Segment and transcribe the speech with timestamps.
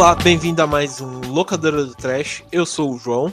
[0.00, 2.42] Olá, bem-vindo a mais um Locadora do Trash.
[2.50, 3.30] Eu sou o João.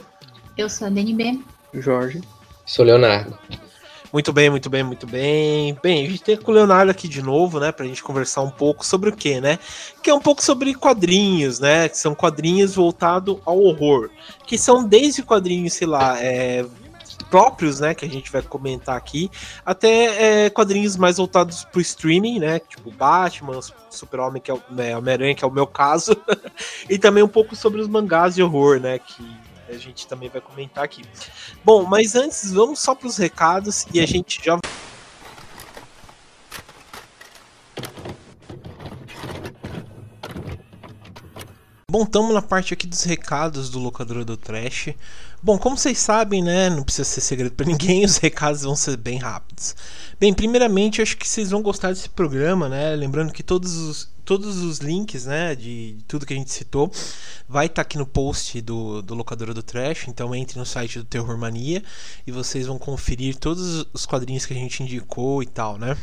[0.54, 1.42] Eu sou a DNB.
[1.72, 2.20] Jorge.
[2.66, 3.38] Sou Leonardo.
[4.12, 5.78] Muito bem, muito bem, muito bem.
[5.82, 8.50] Bem, a gente tem com o Leonardo aqui de novo, né, pra gente conversar um
[8.50, 9.58] pouco sobre o que, né?
[10.02, 11.88] Que é um pouco sobre quadrinhos, né?
[11.88, 14.10] Que são quadrinhos voltados ao horror.
[14.46, 16.66] Que são desde quadrinhos, sei lá, é,
[17.24, 19.30] próprios, né, que a gente vai comentar aqui,
[19.64, 23.60] até é, quadrinhos mais voltados pro streaming, né, tipo Batman,
[23.90, 26.16] Super-Homem, que é o né, Homem-Aranha, que é o meu caso,
[26.88, 29.36] e também um pouco sobre os mangás de horror, né, que
[29.68, 31.02] a gente também vai comentar aqui.
[31.64, 34.58] Bom, mas antes, vamos só para os recados e a gente já
[41.90, 44.90] Bom, estamos na parte aqui dos recados do locador do Trash.
[45.40, 48.96] Bom, como vocês sabem, né, não precisa ser segredo para ninguém, os recados vão ser
[48.96, 49.76] bem rápidos.
[50.18, 52.96] Bem, primeiramente, acho que vocês vão gostar desse programa, né?
[52.96, 56.90] Lembrando que todos os, todos os links, né, de tudo que a gente citou,
[57.48, 60.08] vai estar tá aqui no post do, do locador do Trash.
[60.08, 61.84] Então entre no site do Terror Mania
[62.26, 65.96] e vocês vão conferir todos os quadrinhos que a gente indicou e tal, né?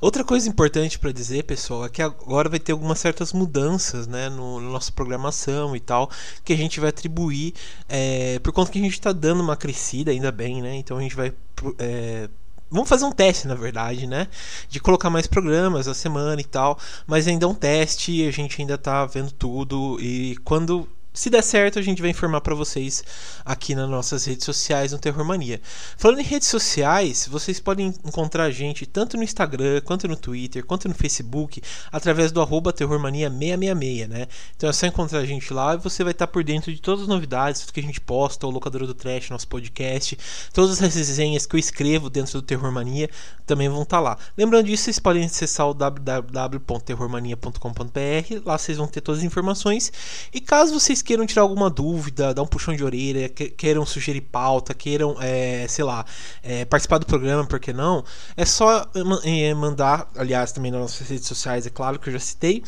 [0.00, 4.28] Outra coisa importante para dizer, pessoal, é que agora vai ter algumas certas mudanças né,
[4.28, 6.10] no, no nossa programação e tal,
[6.44, 7.54] que a gente vai atribuir
[7.88, 10.76] é, por conta que a gente está dando uma crescida, ainda bem, né?
[10.76, 11.32] Então a gente vai.
[11.78, 12.28] É,
[12.70, 14.28] vamos fazer um teste, na verdade, né?
[14.68, 18.60] De colocar mais programas a semana e tal, mas ainda é um teste, a gente
[18.60, 23.04] ainda está vendo tudo e quando se der certo, a gente vai informar para vocês
[23.44, 25.60] aqui nas nossas redes sociais no Terror Mania.
[25.98, 30.64] Falando em redes sociais, vocês podem encontrar a gente tanto no Instagram, quanto no Twitter,
[30.64, 34.26] quanto no Facebook, através do arroba terrormania666, né?
[34.56, 37.02] Então é só encontrar a gente lá e você vai estar por dentro de todas
[37.02, 40.18] as novidades, tudo que a gente posta, o Locadora do Trash, nosso podcast,
[40.52, 43.10] todas as resenhas que eu escrevo dentro do Terror Mania
[43.44, 44.16] também vão estar lá.
[44.36, 49.92] Lembrando disso, vocês podem acessar o www.terrormania.com.br, lá vocês vão ter todas as informações.
[50.32, 54.74] E caso vocês queiram tirar alguma dúvida, dar um puxão de orelha, queiram sugerir pauta,
[54.74, 56.04] queiram, é, sei lá,
[56.42, 58.04] é, participar do programa, por que não?
[58.36, 58.86] É só
[59.24, 62.62] é, mandar, aliás, também nas nossas redes sociais, é claro que eu já citei,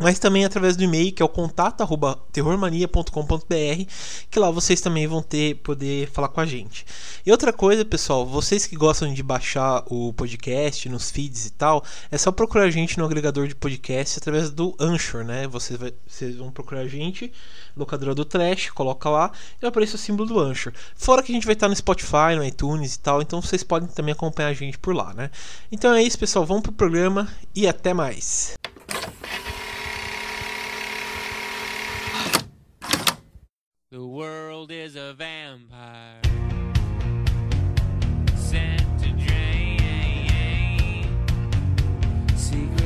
[0.00, 3.84] mas também através do e-mail que é o contato@terrormania.com.br,
[4.30, 6.86] que lá vocês também vão ter poder falar com a gente.
[7.24, 11.84] E outra coisa, pessoal, vocês que gostam de baixar o podcast nos feeds e tal,
[12.10, 15.46] é só procurar a gente no agregador de podcast através do Anchor, né?
[15.46, 17.32] Vocês, vai, vocês vão procurar a gente,
[17.76, 19.30] locadora do Trash, coloca lá
[19.62, 20.72] e aparece o símbolo do Anchor.
[20.94, 23.88] Fora que a gente vai estar no Spotify, no iTunes e tal, então vocês podem
[23.88, 25.30] também acompanhar a gente por lá, né?
[25.70, 28.56] Então é isso, pessoal, vamos pro programa e até mais.
[33.92, 36.20] The world is a vampire
[38.36, 41.08] sent to drain
[42.36, 42.79] secret.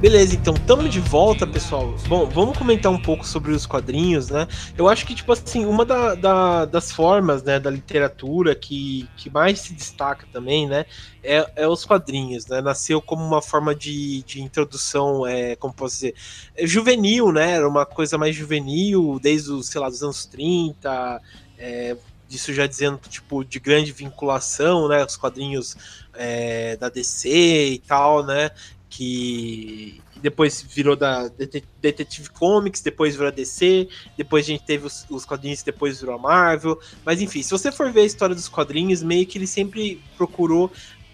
[0.00, 1.94] Beleza, então estamos de volta, pessoal.
[2.08, 4.48] Bom, vamos comentar um pouco sobre os quadrinhos, né?
[4.76, 9.28] Eu acho que, tipo assim, uma da, da, das formas né, da literatura que, que
[9.28, 10.86] mais se destaca também, né?
[11.22, 12.60] é, é, os quadrinhos, né?
[12.60, 16.14] Nasceu como uma forma de, de introdução, é, como posso dizer,
[16.56, 17.52] é juvenil, né?
[17.52, 21.20] Era uma coisa mais juvenil, desde os, sei lá, dos anos 30,
[21.58, 21.96] é,
[22.28, 25.04] isso já dizendo, tipo, de grande vinculação, né?
[25.04, 25.76] Os quadrinhos
[26.14, 27.28] é, da DC
[27.72, 28.50] e tal, né?
[28.90, 35.06] Que depois virou da Detective Comics, depois virou a DC, depois a gente teve os,
[35.08, 36.78] os quadrinhos, depois virou a Marvel.
[37.04, 40.70] Mas enfim, se você for ver a história dos quadrinhos, meio que ele sempre procurou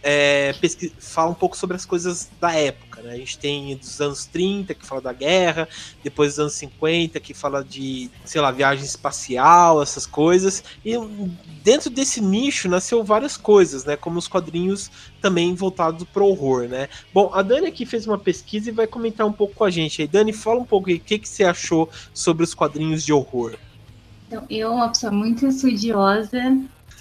[0.08, 0.54] é,
[1.00, 3.02] fala um pouco sobre as coisas da época.
[3.02, 3.14] Né?
[3.14, 5.68] A gente tem dos anos 30, que fala da guerra,
[6.04, 10.62] depois dos anos 50, que fala de, sei lá, viagem espacial, essas coisas.
[10.84, 10.92] E
[11.64, 13.96] dentro desse nicho nasceu várias coisas, né?
[13.96, 16.88] Como os quadrinhos também voltados para o horror, né?
[17.12, 20.02] Bom, a Dani aqui fez uma pesquisa e vai comentar um pouco com a gente.
[20.02, 23.56] Aí, Dani, fala um pouco o que, que você achou sobre os quadrinhos de horror.
[24.28, 26.38] Então, eu, uma pessoa muito estudiosa,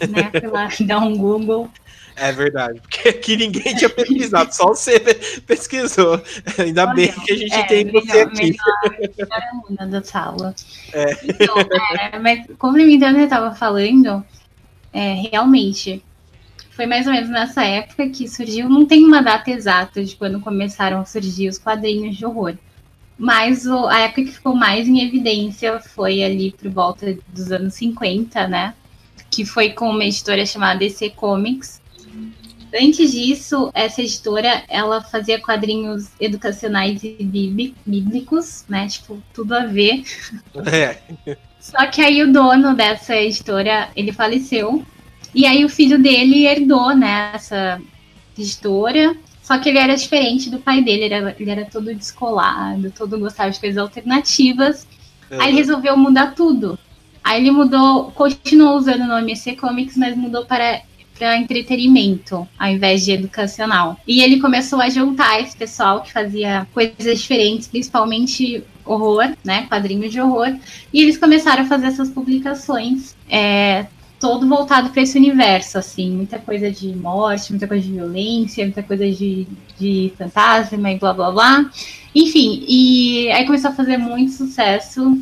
[0.10, 0.32] né?
[1.02, 1.70] Um Google
[2.16, 5.00] é verdade, porque aqui ninguém tinha pesquisado, só você
[5.46, 6.22] pesquisou.
[6.58, 8.42] Ainda bem que a gente é, tem melhor, você aqui.
[8.42, 10.56] Melhor aluna da sala.
[10.94, 11.12] É.
[11.26, 11.58] Então,
[12.14, 14.24] é, mas complementando o que eu estava falando,
[14.94, 16.02] é, realmente,
[16.72, 20.40] foi mais ou menos nessa época que surgiu, não tem uma data exata de quando
[20.40, 22.56] começaram a surgir os quadrinhos de horror.
[23.18, 27.74] Mas o, a época que ficou mais em evidência foi ali por volta dos anos
[27.74, 28.74] 50, né?
[29.36, 31.82] Que foi com uma editora chamada DC Comics,
[32.78, 37.24] Antes disso, essa editora, ela fazia quadrinhos educacionais e
[37.86, 38.88] bíblicos, né?
[38.88, 40.04] Tipo, tudo a ver.
[40.66, 40.98] É.
[41.58, 44.86] Só que aí o dono dessa editora, ele faleceu.
[45.34, 47.82] E aí o filho dele herdou, né, essa
[48.38, 49.16] editora.
[49.42, 53.20] Só que ele era diferente do pai dele, ele era, ele era todo descolado, todo
[53.20, 54.86] gostava de coisas alternativas.
[55.32, 55.42] Uhum.
[55.42, 56.78] Aí ele resolveu mudar tudo.
[57.26, 60.82] Aí ele mudou, continuou usando o nome EC Comics, mas mudou para
[61.18, 63.98] para entretenimento, ao invés de educacional.
[64.06, 70.12] E ele começou a juntar esse pessoal que fazia coisas diferentes, principalmente horror, né, quadrinhos
[70.12, 70.54] de horror,
[70.94, 73.86] e eles começaram a fazer essas publicações, é,
[74.20, 78.84] todo voltado para esse universo, assim, muita coisa de morte, muita coisa de violência, muita
[78.84, 79.48] coisa de,
[79.80, 81.72] de fantasma e blá blá blá.
[82.14, 85.18] Enfim, e aí começou a fazer muito sucesso.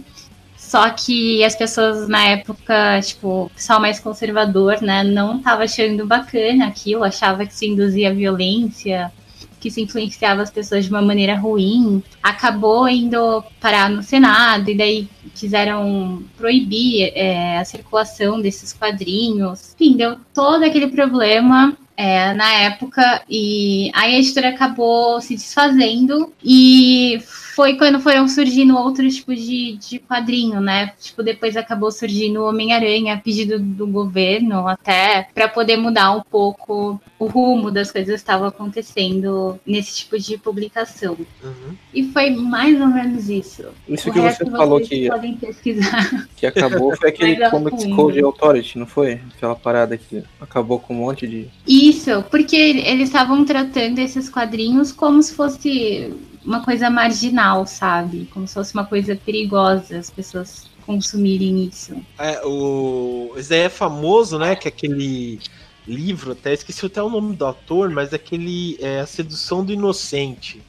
[0.73, 6.03] Só que as pessoas na época, tipo, o pessoal mais conservador, né, não tava achando
[6.07, 9.11] bacana aquilo, achava que isso induzia violência,
[9.59, 12.01] que se influenciava as pessoas de uma maneira ruim.
[12.23, 19.75] Acabou indo parar no Senado e daí quiseram proibir é, a circulação desses quadrinhos.
[19.75, 26.33] Enfim, deu todo aquele problema é, na época e aí a editora acabou se desfazendo
[26.43, 27.21] e
[27.55, 30.93] foi quando foram surgindo outros tipos de, de quadrinho, né?
[30.99, 36.21] Tipo, depois acabou surgindo o Homem-Aranha a pedido do governo, até para poder mudar um
[36.21, 41.15] pouco o rumo das coisas que estavam acontecendo nesse tipo de publicação.
[41.43, 41.75] Uhum.
[41.93, 43.65] E foi mais ou menos isso.
[43.87, 46.27] Isso o que você falou que, podem pesquisar.
[46.35, 49.21] que acabou foi aquele Comics Code Authority, não foi?
[49.35, 51.47] Aquela parada que acabou com um monte de.
[51.67, 56.11] Isso, porque eles estavam tratando esses quadrinhos como se fosse
[56.45, 58.27] uma coisa marginal, sabe?
[58.33, 61.95] Como se fosse uma coisa perigosa as pessoas consumirem isso.
[62.17, 63.33] É, o...
[63.37, 64.55] Esse daí é famoso, né?
[64.55, 65.39] Que é aquele
[65.87, 69.73] livro, até esqueci até o nome do autor, mas é aquele é A Sedução do
[69.73, 70.61] Inocente.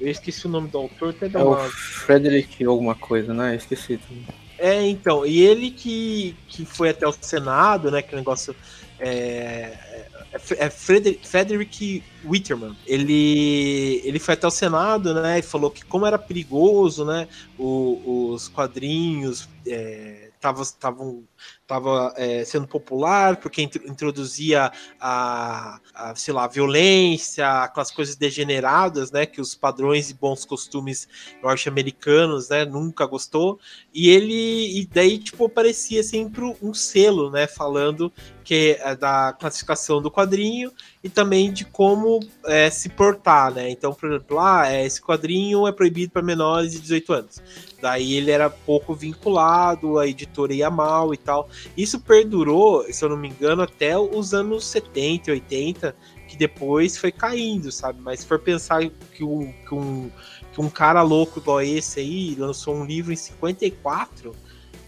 [0.00, 1.66] Eu esqueci o nome do autor, até dá é uma...
[1.66, 3.52] o Frederick alguma coisa, né?
[3.52, 4.26] Eu esqueci também.
[4.58, 8.02] É, então, e ele que, que foi até o Senado, né?
[8.02, 8.54] Que negócio.
[9.00, 12.76] É, é, é Frederick, Witterman.
[12.86, 15.38] Ele, ele foi até o Senado, né?
[15.38, 17.26] E falou que como era perigoso, né?
[17.58, 26.44] O, os quadrinhos estavam é, estava é, sendo popular, porque introduzia a, a, sei lá,
[26.44, 31.08] a violência, aquelas coisas degeneradas, né, que os padrões e bons costumes
[31.40, 33.60] norte-americanos, né, nunca gostou.
[33.94, 38.12] E ele, e daí, tipo, aparecia sempre um selo, né, falando
[38.44, 40.72] que é da classificação do quadrinho
[41.02, 43.70] e também de como é, se portar, né?
[43.70, 47.42] Então, por exemplo, ah, é, esse quadrinho é proibido para menores de 18 anos.
[47.80, 51.48] Daí ele era pouco vinculado, a editora ia mal e tal.
[51.76, 55.96] Isso perdurou, se eu não me engano, até os anos 70, 80,
[56.28, 58.00] que depois foi caindo, sabe?
[58.00, 60.10] Mas se for pensar que um, que um,
[60.52, 64.34] que um cara louco igual esse aí lançou um livro em 54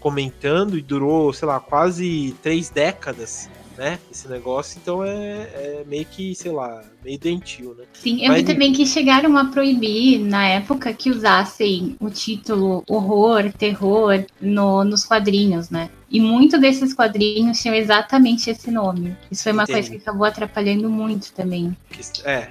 [0.03, 3.99] comentando e durou, sei lá, quase três décadas né?
[4.11, 7.85] Esse negócio, então é, é, meio que, sei lá, meio dentil, né?
[7.93, 8.41] Sim, eu Mas...
[8.41, 14.83] vi também que chegaram a proibir, na época, que usassem o título horror, terror no,
[14.83, 15.89] nos quadrinhos, né?
[16.09, 19.17] E muito desses quadrinhos tinham exatamente esse nome.
[19.31, 19.79] Isso foi uma Entendi.
[19.79, 21.75] coisa que acabou atrapalhando muito também.
[22.23, 22.49] É,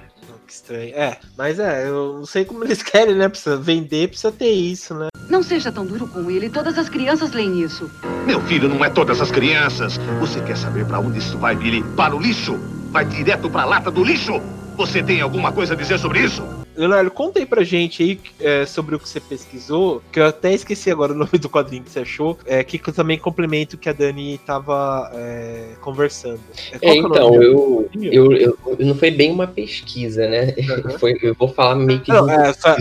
[0.53, 0.95] estranho.
[0.95, 3.27] É, mas é, eu não sei como eles querem, né?
[3.27, 5.07] Precisa vender, precisa ter isso, né?
[5.29, 6.49] Não seja tão duro com ele.
[6.49, 7.89] Todas as crianças leem isso.
[8.25, 9.97] Meu filho não é todas as crianças.
[10.19, 11.83] Você quer saber para onde isso vai, Billy?
[11.95, 12.57] Para o lixo?
[12.91, 14.39] Vai direto para a lata do lixo?
[14.77, 16.43] Você tem alguma coisa a dizer sobre isso?
[16.75, 20.53] Leonardo, conta aí pra gente aí é, sobre o que você pesquisou, que eu até
[20.53, 23.79] esqueci agora o nome do quadrinho que você achou, é, que eu também complemento o
[23.79, 26.39] que a Dani tava é, conversando.
[26.81, 30.53] É, é então, eu, eu, eu, não foi bem uma pesquisa, né?
[30.73, 30.97] Uhum.
[30.97, 32.11] Foi, eu vou falar meio que.
[32.11, 32.77] Não, é, essa,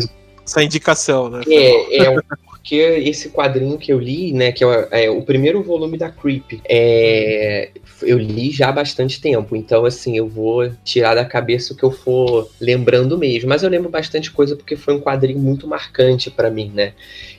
[0.47, 1.43] essa indicação, né?
[1.47, 2.17] É, é
[2.63, 6.61] porque esse quadrinho que eu li, né, que é, é o primeiro volume da Creep,
[6.65, 7.71] é,
[8.03, 11.83] eu li já há bastante tempo, então assim, eu vou tirar da cabeça o que
[11.83, 16.31] eu for lembrando mesmo, mas eu lembro bastante coisa porque foi um quadrinho muito marcante
[16.31, 16.93] para mim, né?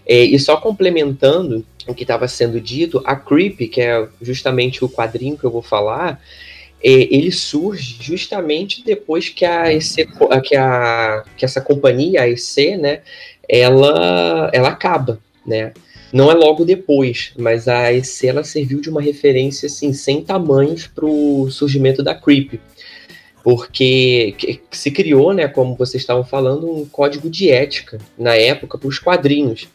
[0.05, 4.89] É, e só complementando o que estava sendo dito, a Creep, que é justamente o
[4.89, 6.21] quadrinho que eu vou falar,
[6.83, 10.05] é, ele surge justamente depois que a EC,
[10.43, 13.01] que, a, que essa companhia, a EC, né,
[13.53, 15.73] ela, ela acaba, né?
[16.11, 20.87] Não é logo depois, mas a EC ela serviu de uma referência assim, sem tamanhos
[20.87, 22.59] para o surgimento da Creep.
[23.43, 24.35] Porque
[24.71, 28.99] se criou, né, como vocês estavam falando, um código de ética na época para os
[28.99, 29.67] quadrinhos.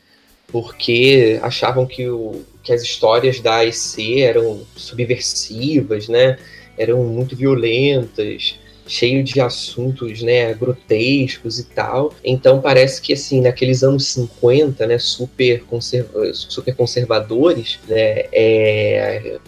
[0.47, 6.39] Porque achavam que, o, que as histórias da EC eram subversivas, né?
[6.79, 8.59] Eram muito violentas
[8.89, 12.13] cheio de assuntos, né, grotescos e tal.
[12.25, 19.39] Então parece que assim, naqueles anos 50, né, super, conserva super conservadores, né, é,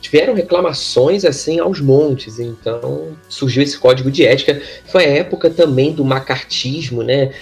[0.00, 4.60] tiveram reclamações assim aos montes, então surgiu esse código de ética.
[4.86, 7.32] Foi a época também do macartismo, né?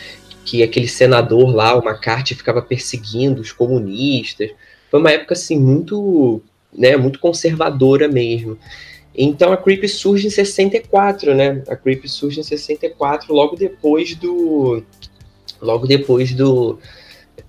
[0.45, 4.51] Que aquele senador lá, o McCarthy, ficava perseguindo os comunistas.
[4.91, 8.59] Foi uma época assim muito, né, muito conservadora mesmo.
[9.17, 11.63] Então a Creep surge em 64, né?
[11.69, 14.83] A Creep surge em 64, logo depois do.
[15.61, 16.79] Logo depois do.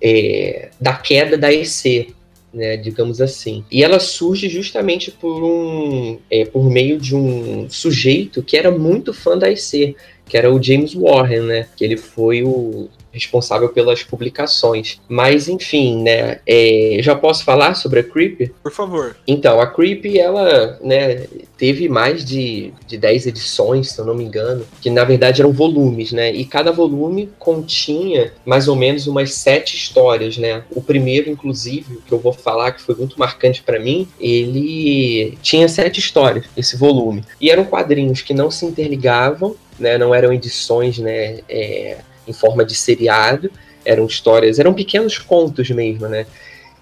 [0.00, 2.14] É, da queda da EC,
[2.52, 3.64] né, digamos assim.
[3.70, 9.12] E ela surge justamente por um, é, por meio de um sujeito que era muito
[9.12, 9.96] fã da EC,
[10.28, 15.00] que era o James Warren, né, que ele foi o responsável pelas publicações.
[15.08, 18.52] Mas, enfim, né, é, já posso falar sobre a Creep?
[18.62, 19.16] Por favor.
[19.26, 24.24] Então, a Creep, ela, né, teve mais de, de 10 edições, se eu não me
[24.24, 29.34] engano, que na verdade eram volumes, né, e cada volume continha mais ou menos umas
[29.34, 30.62] sete histórias, né.
[30.70, 35.68] O primeiro, inclusive, que eu vou falar, que foi muito marcante para mim, ele tinha
[35.68, 37.24] sete histórias, esse volume.
[37.40, 42.64] E eram quadrinhos que não se interligavam, né, não eram edições, né, é, em forma
[42.64, 43.50] de seriado.
[43.84, 46.26] Eram histórias, eram pequenos contos mesmo, né?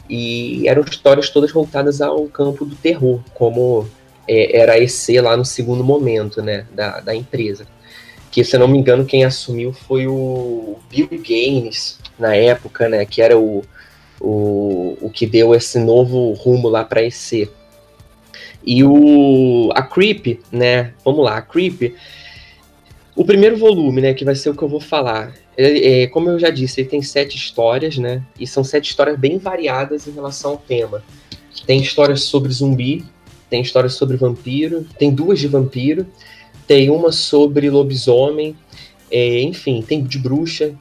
[0.08, 3.88] E eram histórias todas voltadas ao campo do terror, como
[4.28, 7.66] é, era a EC lá no segundo momento, né, da, da empresa.
[8.30, 13.04] Que, se eu não me engano, quem assumiu foi o Bill Gaines, na época, né,
[13.04, 13.64] que era o,
[14.20, 17.48] o, o que deu esse novo rumo lá para EC.
[18.64, 21.94] E o, a Creep, né, vamos lá, a Creep
[23.16, 26.28] o primeiro volume, né, que vai ser o que eu vou falar, é, é, como
[26.28, 30.12] eu já disse, ele tem sete histórias, né, e são sete histórias bem variadas em
[30.12, 31.02] relação ao tema.
[31.66, 33.04] Tem histórias sobre zumbi,
[33.48, 36.06] tem histórias sobre vampiro, tem duas de vampiro,
[36.66, 38.54] tem uma sobre lobisomem,
[39.10, 40.74] é, enfim, tem de bruxa.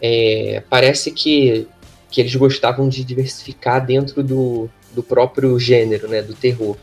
[0.00, 1.66] É, parece que,
[2.10, 6.76] que eles gostavam de diversificar dentro do, do próprio gênero, né, do terror.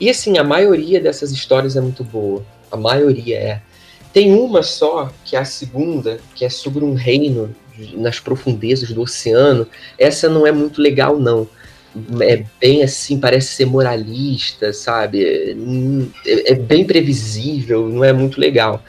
[0.00, 2.44] E assim, a maioria dessas histórias é muito boa.
[2.70, 3.62] A maioria é.
[4.16, 7.54] Tem uma só, que é a segunda, que é sobre um reino
[7.92, 9.68] nas profundezas do oceano.
[9.98, 11.46] Essa não é muito legal, não.
[12.22, 15.22] É bem assim, parece ser moralista, sabe?
[16.26, 18.82] É, é bem previsível, não é muito legal.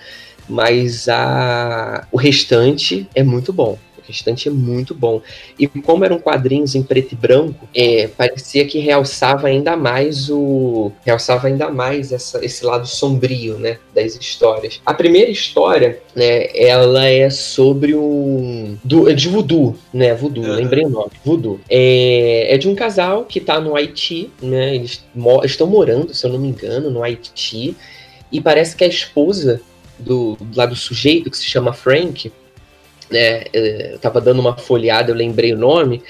[0.47, 3.77] Mas a, o restante é muito bom
[4.07, 5.21] restante é muito bom.
[5.59, 10.91] E como eram quadrinhos em preto e branco, é, parecia que realçava ainda mais o.
[11.05, 13.77] realçava ainda mais essa, esse lado sombrio, né?
[13.93, 14.81] Das histórias.
[14.85, 18.77] A primeira história, né, ela é sobre um.
[18.83, 20.13] Do, é de voodoo, né?
[20.13, 20.55] Voodoo, uhum.
[20.55, 21.11] lembrei o nome.
[21.23, 21.59] Voodoo.
[21.69, 24.75] É, é de um casal que tá no Haiti, né?
[24.75, 27.75] Eles mo estão morando, se eu não me engano, no Haiti.
[28.31, 29.61] E parece que a esposa
[29.97, 32.31] do, lá do sujeito, que se chama Frank,
[33.09, 36.03] né, eu estava dando uma folhada, eu lembrei o nome,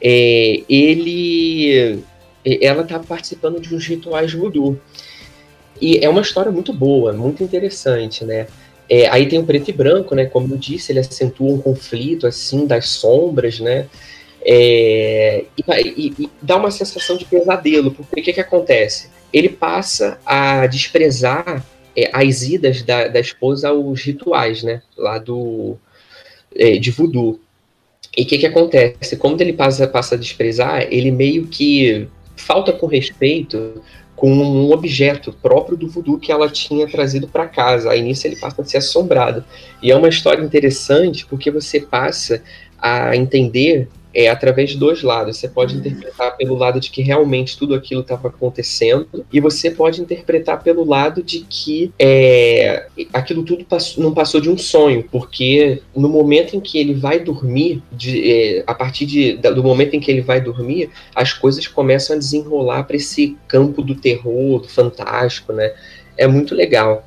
[0.00, 2.02] é, ele,
[2.60, 4.78] ela estava participando de uns rituais voodoo.
[5.80, 8.46] E é uma história muito boa, muito interessante, né?
[8.88, 10.26] É, aí tem o preto e branco, né?
[10.26, 13.86] Como eu disse, ele acentua um conflito assim das sombras, né?
[14.42, 19.08] É, e, e, e, dá uma sensação de pesadelo, porque o que, que acontece?
[19.32, 21.64] Ele passa a desprezar
[21.96, 24.82] é, as idas da, da esposa aos rituais, né?
[24.96, 25.76] Lá do,
[26.56, 27.40] é, de voodoo.
[28.16, 29.16] E o que, que acontece?
[29.16, 32.06] Quando ele passa, passa a desprezar, ele meio que
[32.36, 33.82] falta com respeito
[34.14, 37.90] com um objeto próprio do voodoo que ela tinha trazido para casa.
[37.90, 39.44] Aí nisso ele passa a ser assombrado.
[39.82, 42.42] E é uma história interessante porque você passa
[42.78, 45.36] a entender é através de dois lados.
[45.36, 50.00] Você pode interpretar pelo lado de que realmente tudo aquilo estava acontecendo, e você pode
[50.00, 55.82] interpretar pelo lado de que é, aquilo tudo passou, não passou de um sonho, porque
[55.94, 60.00] no momento em que ele vai dormir, de, é, a partir de, do momento em
[60.00, 64.68] que ele vai dormir, as coisas começam a desenrolar para esse campo do terror, do
[64.68, 65.72] fantástico, né?
[66.16, 67.04] É muito legal.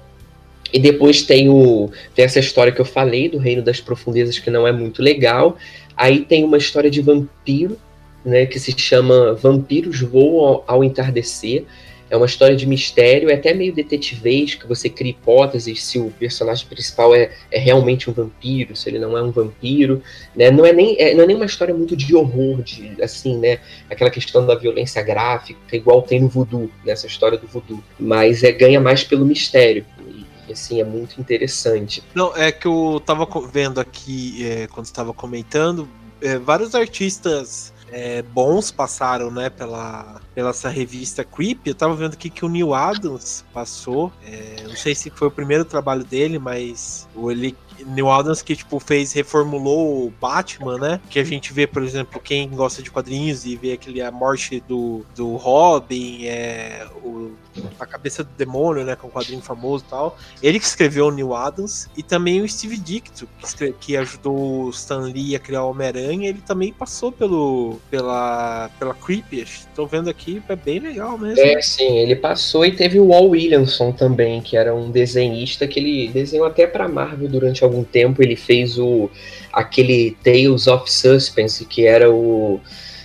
[0.71, 4.49] E depois tem, o, tem essa história que eu falei do Reino das Profundezas, que
[4.49, 5.57] não é muito legal.
[5.97, 7.77] Aí tem uma história de vampiro,
[8.23, 11.65] né, que se chama Vampiros Voam ao Entardecer.
[12.09, 16.09] É uma história de mistério, é até meio detetivesco, que você cria hipóteses se o
[16.11, 20.01] personagem principal é, é realmente um vampiro, se ele não é um vampiro.
[20.33, 20.49] Né?
[20.49, 23.59] Não, é nem, é, não é nem uma história muito de horror, de, assim, né?
[23.89, 27.83] Aquela questão da violência gráfica, igual tem no voodoo, nessa história do voodoo.
[27.99, 29.85] Mas é, ganha mais pelo mistério
[30.53, 32.03] assim, é muito interessante.
[32.13, 35.87] Não, é que eu tava vendo aqui, é, quando estava comentando,
[36.21, 41.65] é, vários artistas é, bons passaram, né, pela, pela essa revista Creep.
[41.65, 44.11] Eu tava vendo aqui que o Neil Adams passou.
[44.25, 48.79] É, não sei se foi o primeiro trabalho dele, mas ele Neil Adams que, tipo,
[48.79, 51.01] fez, reformulou o Batman, né?
[51.09, 54.63] Que a gente vê, por exemplo, quem gosta de quadrinhos e vê aquele a morte
[54.67, 57.31] do, do Robin, é, o
[57.79, 60.17] a Cabeça do Demônio, né, com um quadrinho famoso e tal.
[60.41, 64.69] Ele que escreveu o Neil Adams e também o Steve Ditko, que, que ajudou o
[64.69, 69.41] Stan Lee a criar o Homem-Aranha, ele também passou pelo pela pela Creepy.
[69.41, 71.39] Estou vendo aqui, é bem legal mesmo.
[71.39, 75.79] É, sim, ele passou e teve o Walt Williamson também, que era um desenhista que
[75.79, 79.09] ele desenhou até para Marvel durante algum tempo, ele fez o
[79.51, 82.59] aquele Tales of Suspense, que era o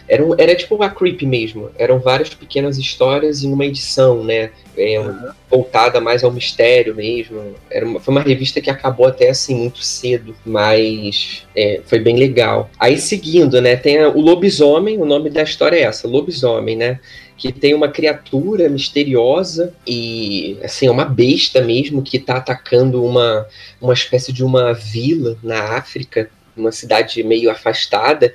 [0.08, 1.70] era, era tipo uma creep mesmo.
[1.78, 4.50] Eram várias pequenas histórias em uma edição, né?
[4.76, 5.30] É, uhum.
[5.48, 7.54] Voltada mais ao mistério mesmo.
[7.70, 12.16] Era uma, foi uma revista que acabou até assim muito cedo, mas é, foi bem
[12.16, 12.70] legal.
[12.78, 13.76] Aí seguindo, né?
[13.76, 17.00] Tem o lobisomem, o nome da história é essa, lobisomem, né?
[17.42, 23.44] Que tem uma criatura misteriosa e assim uma besta mesmo que está atacando uma,
[23.80, 28.32] uma espécie de uma vila na África, uma cidade meio afastada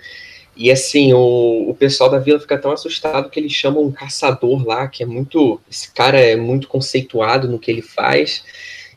[0.58, 4.68] e assim, o, o pessoal da vila fica tão assustado que eles chamam um caçador
[4.68, 5.62] lá, que é muito.
[5.70, 8.44] Esse cara é muito conceituado no que ele faz.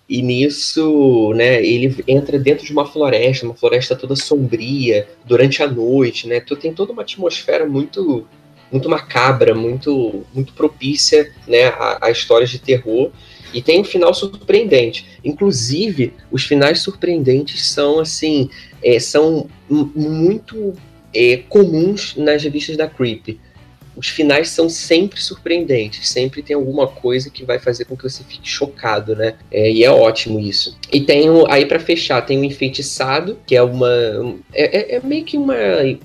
[0.09, 5.69] E nisso, né, ele entra dentro de uma floresta, uma floresta toda sombria, durante a
[5.69, 6.41] noite, né?
[6.41, 8.27] Tu tem toda uma atmosfera muito
[8.71, 13.11] muito macabra, muito muito propícia, né, a, a histórias de terror.
[13.53, 15.19] E tem um final surpreendente.
[15.25, 18.49] Inclusive, os finais surpreendentes são assim,
[18.83, 20.73] é, são muito
[21.13, 23.41] é, comuns nas revistas da Creep.
[24.01, 28.25] Os finais são sempre surpreendentes, sempre tem alguma coisa que vai fazer com que você
[28.25, 29.35] fique chocado, né?
[29.53, 30.75] É, e é ótimo isso.
[30.91, 33.91] E tem o, aí para fechar, tem o enfeitiçado, que é uma
[34.55, 35.55] é, é, é, meio que uma,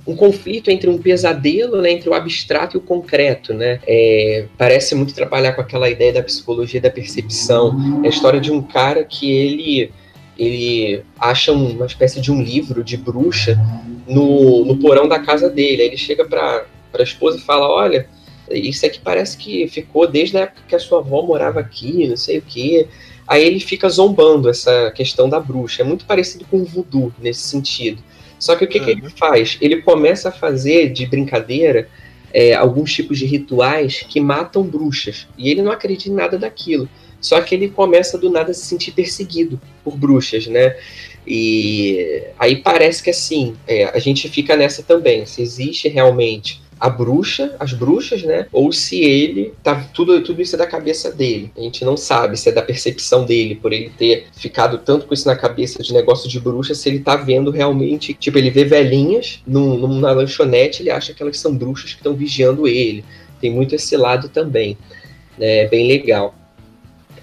[0.06, 3.80] um conflito entre um pesadelo, né, entre o abstrato e o concreto, né?
[3.88, 8.04] É, parece muito trabalhar com aquela ideia da psicologia da percepção.
[8.04, 9.90] É a história de um cara que ele
[10.38, 13.58] ele acha uma espécie de um livro de bruxa
[14.06, 15.82] no, no porão da casa dele.
[15.82, 16.66] Aí ele chega para
[17.02, 18.08] a esposa e fala: Olha,
[18.50, 22.18] isso aqui parece que ficou desde a época que a sua avó morava aqui, não
[22.18, 22.88] sei o quê.
[23.28, 25.82] Aí ele fica zombando essa questão da bruxa.
[25.82, 28.04] É muito parecido com o voodoo nesse sentido.
[28.38, 28.86] Só que o que, uhum.
[28.86, 29.10] que ele uhum.
[29.10, 29.58] faz?
[29.60, 31.90] Ele começa a fazer de brincadeira
[32.32, 35.28] é, alguns tipos de rituais que matam bruxas.
[35.38, 36.88] E ele não acredita em nada daquilo.
[37.20, 40.76] Só que ele começa do nada a se sentir perseguido por bruxas, né?
[41.26, 46.90] E aí parece que assim, é, a gente fica nessa também, se existe realmente a
[46.90, 48.48] bruxa, as bruxas, né?
[48.52, 51.52] Ou se ele tá tudo tudo isso é da cabeça dele.
[51.58, 55.14] A gente não sabe se é da percepção dele por ele ter ficado tanto com
[55.14, 58.66] isso na cabeça de negócio de bruxa, se ele tá vendo realmente, tipo, ele vê
[58.66, 63.04] velhinhas num, numa lanchonete, ele acha que elas são bruxas que estão vigiando ele.
[63.40, 64.78] Tem muito esse lado também.
[65.38, 65.64] Né?
[65.64, 66.36] É bem legal.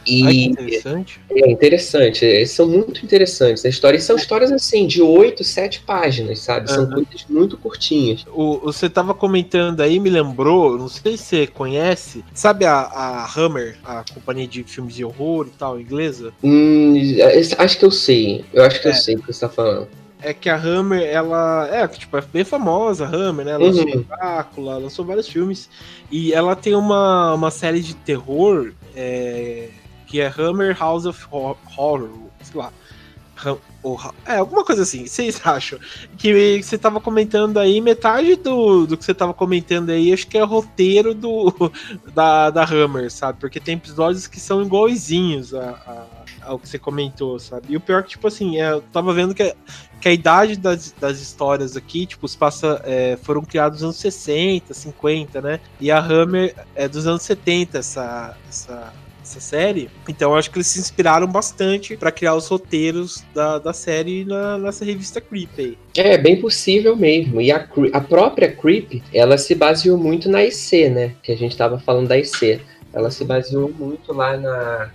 [0.06, 1.20] E Ai, interessante.
[1.30, 3.64] É interessante, são muito interessantes.
[3.64, 6.70] A história são histórias assim, de 8, 7 páginas, sabe?
[6.70, 7.04] São uhum.
[7.04, 8.24] coisas muito curtinhas.
[8.32, 13.32] O, você tava comentando aí, me lembrou, não sei se você conhece, sabe a, a
[13.36, 16.32] Hammer, a companhia de filmes de horror e tal, inglesa?
[16.42, 16.94] Hum,
[17.58, 18.90] acho que eu sei, eu acho que é.
[18.90, 19.88] eu sei o que você tá falando
[20.22, 23.52] é que a Hammer, ela é, tipo, é bem famosa, a Hammer, né?
[23.52, 24.02] Ela lançou uhum.
[24.02, 25.68] Drácula, lançou vários filmes.
[26.10, 29.68] E ela tem uma, uma série de terror é,
[30.12, 32.10] que é Hammer House of Horror,
[32.42, 32.70] sei lá.
[34.26, 35.78] É, alguma coisa assim, vocês acham?
[36.18, 40.36] Que você tava comentando aí, metade do, do que você tava comentando aí, acho que
[40.36, 41.72] é roteiro do,
[42.14, 43.40] da, da Hammer, sabe?
[43.40, 45.70] Porque tem episódios que são iguaizinhos a,
[46.42, 47.68] a, ao que você comentou, sabe?
[47.70, 49.56] E o pior é que, tipo assim, é, eu tava vendo que,
[49.98, 53.96] que a idade das, das histórias aqui, tipo, os passa, é, foram criados nos anos
[53.96, 55.58] 60, 50, né?
[55.80, 58.92] E a Hammer é dos anos 70, essa, essa
[59.32, 59.88] essa série.
[60.08, 64.58] Então acho que eles se inspiraram bastante para criar os roteiros da, da série na,
[64.58, 67.40] nessa revista Creep É, bem possível mesmo.
[67.40, 71.14] E a, a própria Creep, ela se baseou muito na IC, né?
[71.22, 72.60] Que a gente tava falando da IC.
[72.92, 74.90] Ela se baseou muito lá na,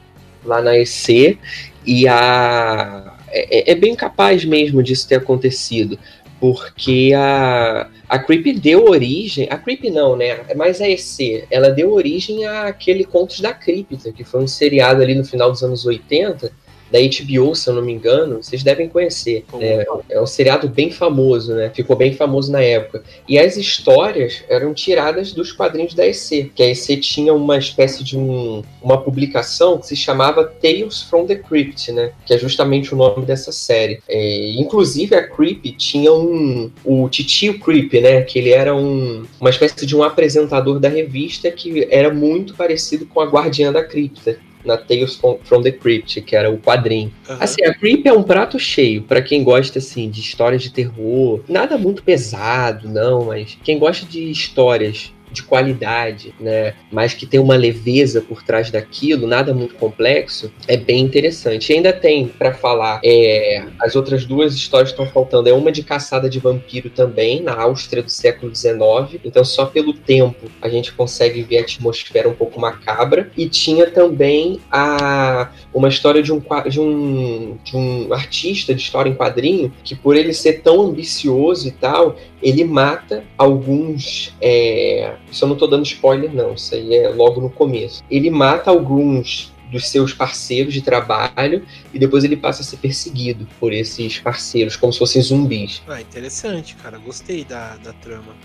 [0.46, 1.38] lá na EC
[1.86, 5.98] e a, é, é, bem capaz mesmo disso ter acontecido,
[6.40, 9.48] porque a, a Creep deu origem.
[9.50, 10.40] A Creep não, né?
[10.56, 15.16] Mas a EC, ela deu origem àquele Contos da Cripta, que foi um seriado ali
[15.16, 16.52] no final dos anos 80
[16.92, 19.46] da HBO, se eu não me engano, vocês devem conhecer.
[19.60, 21.72] É, é, um seriado bem famoso, né?
[21.74, 23.04] Ficou bem famoso na época.
[23.28, 28.04] E as histórias eram tiradas dos quadrinhos da EC, que a EC tinha uma espécie
[28.04, 32.12] de um, uma publicação que se chamava Tales from the Crypt, né?
[32.26, 34.00] Que é justamente o nome dessa série.
[34.08, 38.22] É, inclusive a Creep tinha um o Titio Creep, né?
[38.22, 43.06] Que ele era um, uma espécie de um apresentador da revista que era muito parecido
[43.06, 47.12] com a Guardiã da Cripta na Tales from the Crypt, que era o quadrinho.
[47.30, 47.38] Uhum.
[47.40, 51.42] Assim, a Crypt é um prato cheio para quem gosta assim de histórias de terror,
[51.48, 56.74] nada muito pesado, não, mas quem gosta de histórias de qualidade, né?
[56.92, 61.72] Mas que tem uma leveza por trás daquilo, nada muito complexo, é bem interessante.
[61.72, 65.50] E ainda tem para falar é, as outras duas histórias estão faltando.
[65.50, 69.20] É uma de caçada de vampiro também na Áustria do século XIX.
[69.24, 73.30] Então só pelo tempo a gente consegue ver a atmosfera um pouco macabra.
[73.38, 79.10] E tinha também a uma história de um de um, de um artista de história
[79.10, 84.36] em quadrinho que por ele ser tão ambicioso e tal, ele mata alguns.
[84.42, 85.16] É...
[85.32, 86.54] Isso eu não estou dando spoiler, não.
[86.54, 88.04] Isso aí é logo no começo.
[88.10, 93.48] Ele mata alguns dos seus parceiros de trabalho e depois ele passa a ser perseguido
[93.60, 95.82] por esses parceiros, como se fossem zumbis.
[95.88, 96.98] Ah, interessante, cara.
[96.98, 98.36] Gostei da, da trama.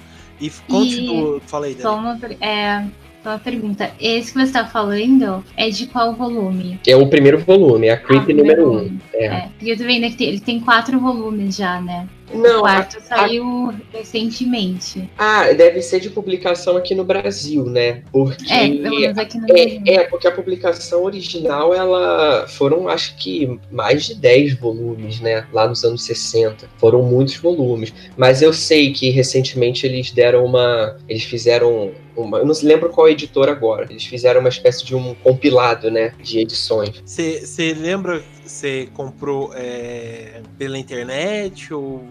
[0.40, 1.07] E conte e...
[1.07, 1.42] do.
[1.62, 2.85] Aí, Só uma, é,
[3.24, 3.92] uma pergunta.
[4.00, 6.81] Esse que você está falando é de qual volume?
[6.87, 8.76] É o primeiro volume, é a Creep ah, número 1.
[8.76, 8.98] Um.
[9.14, 9.26] É.
[9.26, 9.50] é.
[9.61, 12.09] eu tô vendo que ele tem quatro volumes já, né?
[12.34, 13.96] Não, o quarto a, saiu a...
[13.96, 15.10] recentemente.
[15.16, 18.02] Ah, deve ser de publicação aqui no Brasil, né?
[18.12, 19.82] Porque é, pelo menos aqui no é, Brasil.
[19.86, 25.46] É, porque a publicação original, ela foram acho que mais de 10 volumes, né?
[25.52, 26.68] Lá nos anos 60.
[26.78, 27.92] Foram muitos volumes.
[28.16, 30.96] Mas eu sei que recentemente eles deram uma.
[31.08, 33.86] Eles fizeram uma, eu não lembro qual editor agora.
[33.90, 37.02] Eles fizeram uma espécie de um compilado, né, de edições.
[37.04, 38.22] Você lembra?
[38.52, 42.04] Você comprou é, pela internet ou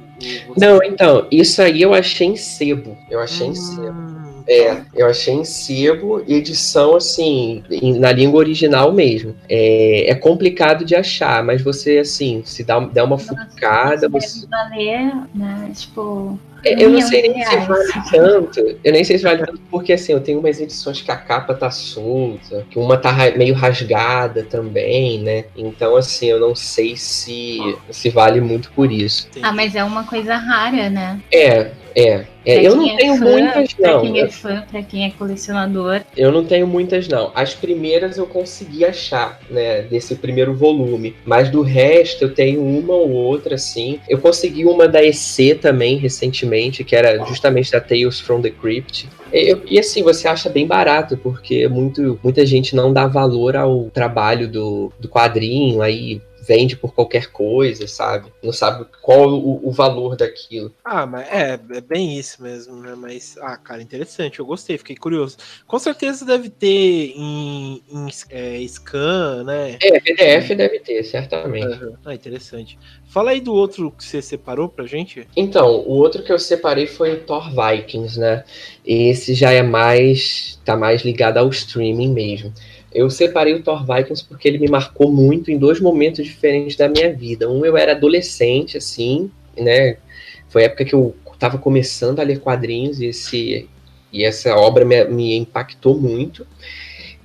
[0.57, 2.97] não, então, isso aí eu achei em sebo.
[3.09, 3.51] Eu achei hum.
[3.51, 4.21] em sebo.
[4.47, 7.63] É, eu achei em sebo, edição assim,
[7.99, 9.35] na língua original mesmo.
[9.47, 14.09] É, é complicado de achar, mas você, assim, se dá, dá uma fucada.
[14.09, 14.47] Você...
[14.47, 15.71] Valer, né?
[15.75, 16.39] Tipo.
[16.63, 18.59] É, eu não sei nem se vale tanto.
[18.83, 21.53] Eu nem sei se vale tanto, porque assim, eu tenho umas edições que a capa
[21.53, 25.45] tá solta, que uma tá meio rasgada também, né?
[25.55, 29.27] Então, assim, eu não sei se, se vale muito por isso.
[29.41, 31.19] Ah, mas é uma coisa rara, né?
[31.31, 32.25] É, é.
[32.45, 33.89] é eu não é tenho fã, muitas, não.
[33.89, 36.01] Pra quem é fã, pra quem é colecionador.
[36.15, 37.31] Eu não tenho muitas, não.
[37.35, 39.81] As primeiras eu consegui achar, né?
[39.83, 41.15] Desse primeiro volume.
[41.25, 43.99] Mas do resto eu tenho uma ou outra, assim.
[44.07, 49.09] Eu consegui uma da EC também, recentemente, que era justamente da Tales from the Crypt.
[49.33, 53.85] E, e, assim, você acha bem barato, porque muito, muita gente não dá valor ao
[53.85, 58.31] trabalho do, do quadrinho, aí vende por qualquer coisa, sabe?
[58.43, 60.73] Não sabe qual o, o, valor daquilo.
[60.83, 62.95] Ah, mas é, é bem isso mesmo, né?
[62.95, 65.37] Mas, ah, cara, interessante, eu gostei, fiquei curioso.
[65.67, 69.77] Com certeza deve ter em, em é, scan, né?
[69.81, 71.83] É, PDF deve ter, certamente.
[71.83, 71.95] Uhum.
[72.03, 72.77] Ah, interessante.
[73.05, 75.27] Fala aí do outro que você separou pra gente.
[75.35, 78.43] Então, o outro que eu separei foi o Thor Vikings, né?
[78.85, 80.59] Esse já é mais.
[80.65, 82.53] tá mais ligado ao streaming mesmo.
[82.93, 86.89] Eu separei o Thor Vikings porque ele me marcou muito em dois momentos diferentes da
[86.89, 87.49] minha vida.
[87.49, 89.97] Um, eu era adolescente, assim, né?
[90.49, 93.67] Foi a época que eu estava começando a ler quadrinhos e, esse,
[94.11, 96.45] e essa obra me, me impactou muito.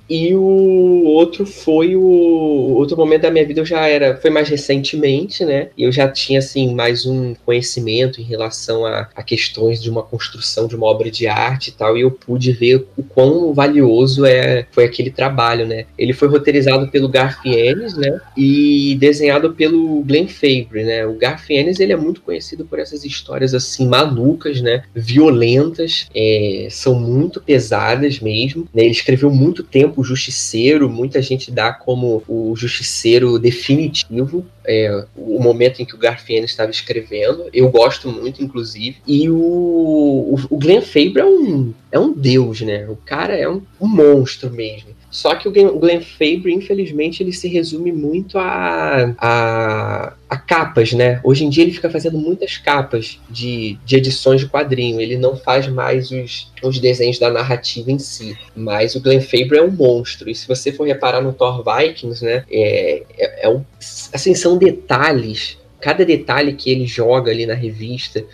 [0.09, 4.47] E o outro foi o outro momento da minha vida eu já era foi mais
[4.47, 5.69] recentemente, né?
[5.77, 10.67] Eu já tinha assim mais um conhecimento em relação a, a, questões de uma construção
[10.67, 14.65] de uma obra de arte e tal, e eu pude ver o quão valioso é
[14.71, 15.85] foi aquele trabalho, né?
[15.97, 18.19] Ele foi roteirizado pelo Garth Ennis, né?
[18.37, 21.05] E desenhado pelo Glenn Fabry, né?
[21.05, 24.83] O Garth Ennis ele é muito conhecido por essas histórias assim malucas, né?
[24.95, 28.67] Violentas, é, são muito pesadas mesmo.
[28.73, 28.83] Né?
[28.83, 35.41] Ele escreveu muito tempo o Justiceiro, muita gente dá como o Justiceiro definitivo, é, o
[35.41, 37.49] momento em que o Garfield estava escrevendo.
[37.51, 38.97] Eu gosto muito, inclusive.
[39.07, 42.87] E o, o, o Glenn Fabre é um, é um deus, né?
[42.87, 44.89] O cara é um, um monstro mesmo.
[45.09, 51.21] Só que o Glenn Fabre, infelizmente, ele se resume muito a, a, a, capas, né?
[51.23, 54.99] Hoje em dia ele fica fazendo muitas capas de, de edições de quadrinho.
[54.99, 58.37] Ele não faz mais os, os desenhos da narrativa em si.
[58.55, 60.29] Mas o Glenn Fabre é um monstro.
[60.29, 62.43] E se você for reparar no Thor Vikings, né?
[62.51, 65.57] É, é, é um, assim, são detalhes.
[65.79, 68.25] Cada detalhe que ele joga ali na revista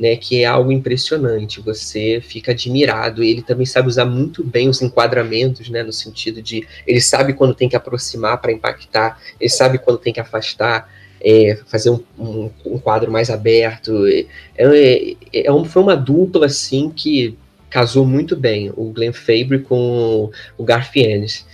[0.00, 1.60] né, que é algo impressionante.
[1.60, 3.22] Você fica admirado.
[3.22, 7.54] Ele também sabe usar muito bem os enquadramentos, né, no sentido de ele sabe quando
[7.54, 10.98] tem que aproximar para impactar, ele sabe quando tem que afastar.
[11.22, 14.06] É, fazer um, um, um, quadro mais aberto.
[14.06, 14.24] É,
[14.56, 17.36] é, é um, foi uma dupla assim que
[17.68, 21.44] casou muito bem, o Glenn Fabry com o Garth Ennis.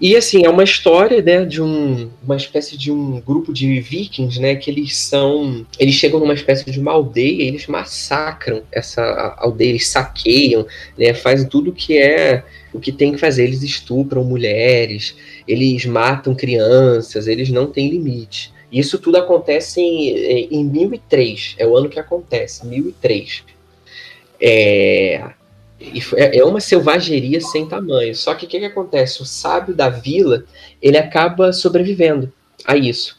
[0.00, 4.40] E assim, é uma história, né, de um, uma espécie de um grupo de vikings,
[4.40, 9.68] né, que eles são, eles chegam numa espécie de uma aldeia, eles massacram essa aldeia,
[9.68, 13.44] eles saqueiam, né, fazem tudo que é o que tem que fazer.
[13.44, 15.14] Eles estupram mulheres,
[15.46, 18.54] eles matam crianças, eles não têm limite.
[18.72, 23.42] Isso tudo acontece em, em 1003, é o ano que acontece, 1003.
[24.40, 25.30] É,
[26.16, 28.14] é, é uma selvageria sem tamanho.
[28.14, 29.22] Só que o que, que acontece?
[29.22, 30.44] O sábio da vila,
[30.82, 32.32] ele acaba sobrevivendo
[32.66, 33.18] a isso.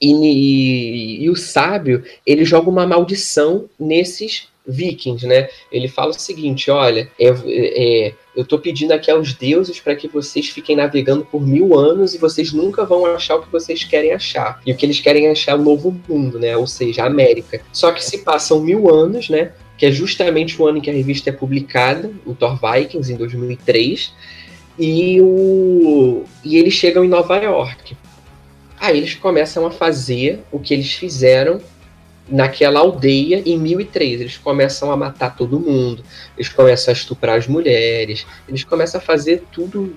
[0.00, 5.48] E, e, e, o sábio, ele joga uma maldição nesses vikings, né?
[5.70, 10.08] Ele fala o seguinte: olha, é, é, eu estou pedindo aqui aos deuses para que
[10.08, 14.12] vocês fiquem navegando por mil anos e vocês nunca vão achar o que vocês querem
[14.12, 14.60] achar.
[14.66, 16.56] E o que eles querem achar é o novo mundo, né?
[16.56, 17.60] Ou seja, a América.
[17.72, 19.52] Só que se passam mil anos, né?
[19.76, 23.16] Que é justamente o ano em que a revista é publicada, o Thor Vikings, em
[23.16, 24.12] 2003.
[24.78, 26.24] E, o...
[26.44, 27.96] e eles chegam em Nova York.
[28.80, 31.60] Aí eles começam a fazer o que eles fizeram
[32.28, 34.20] naquela aldeia em 1003.
[34.20, 36.04] Eles começam a matar todo mundo,
[36.36, 39.94] eles começam a estuprar as mulheres, eles começam a fazer tudo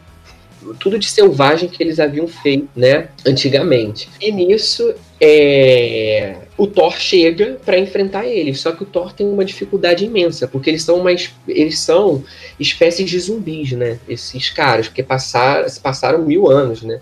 [0.79, 4.09] tudo de selvagem que eles haviam feito, né, antigamente.
[4.19, 9.45] E nisso é, o Thor chega para enfrentar eles, só que o Thor tem uma
[9.45, 12.23] dificuldade imensa, porque eles são mais eles são
[12.59, 16.99] espécies de zumbis, né, esses caras, porque passaram, passaram mil anos, né.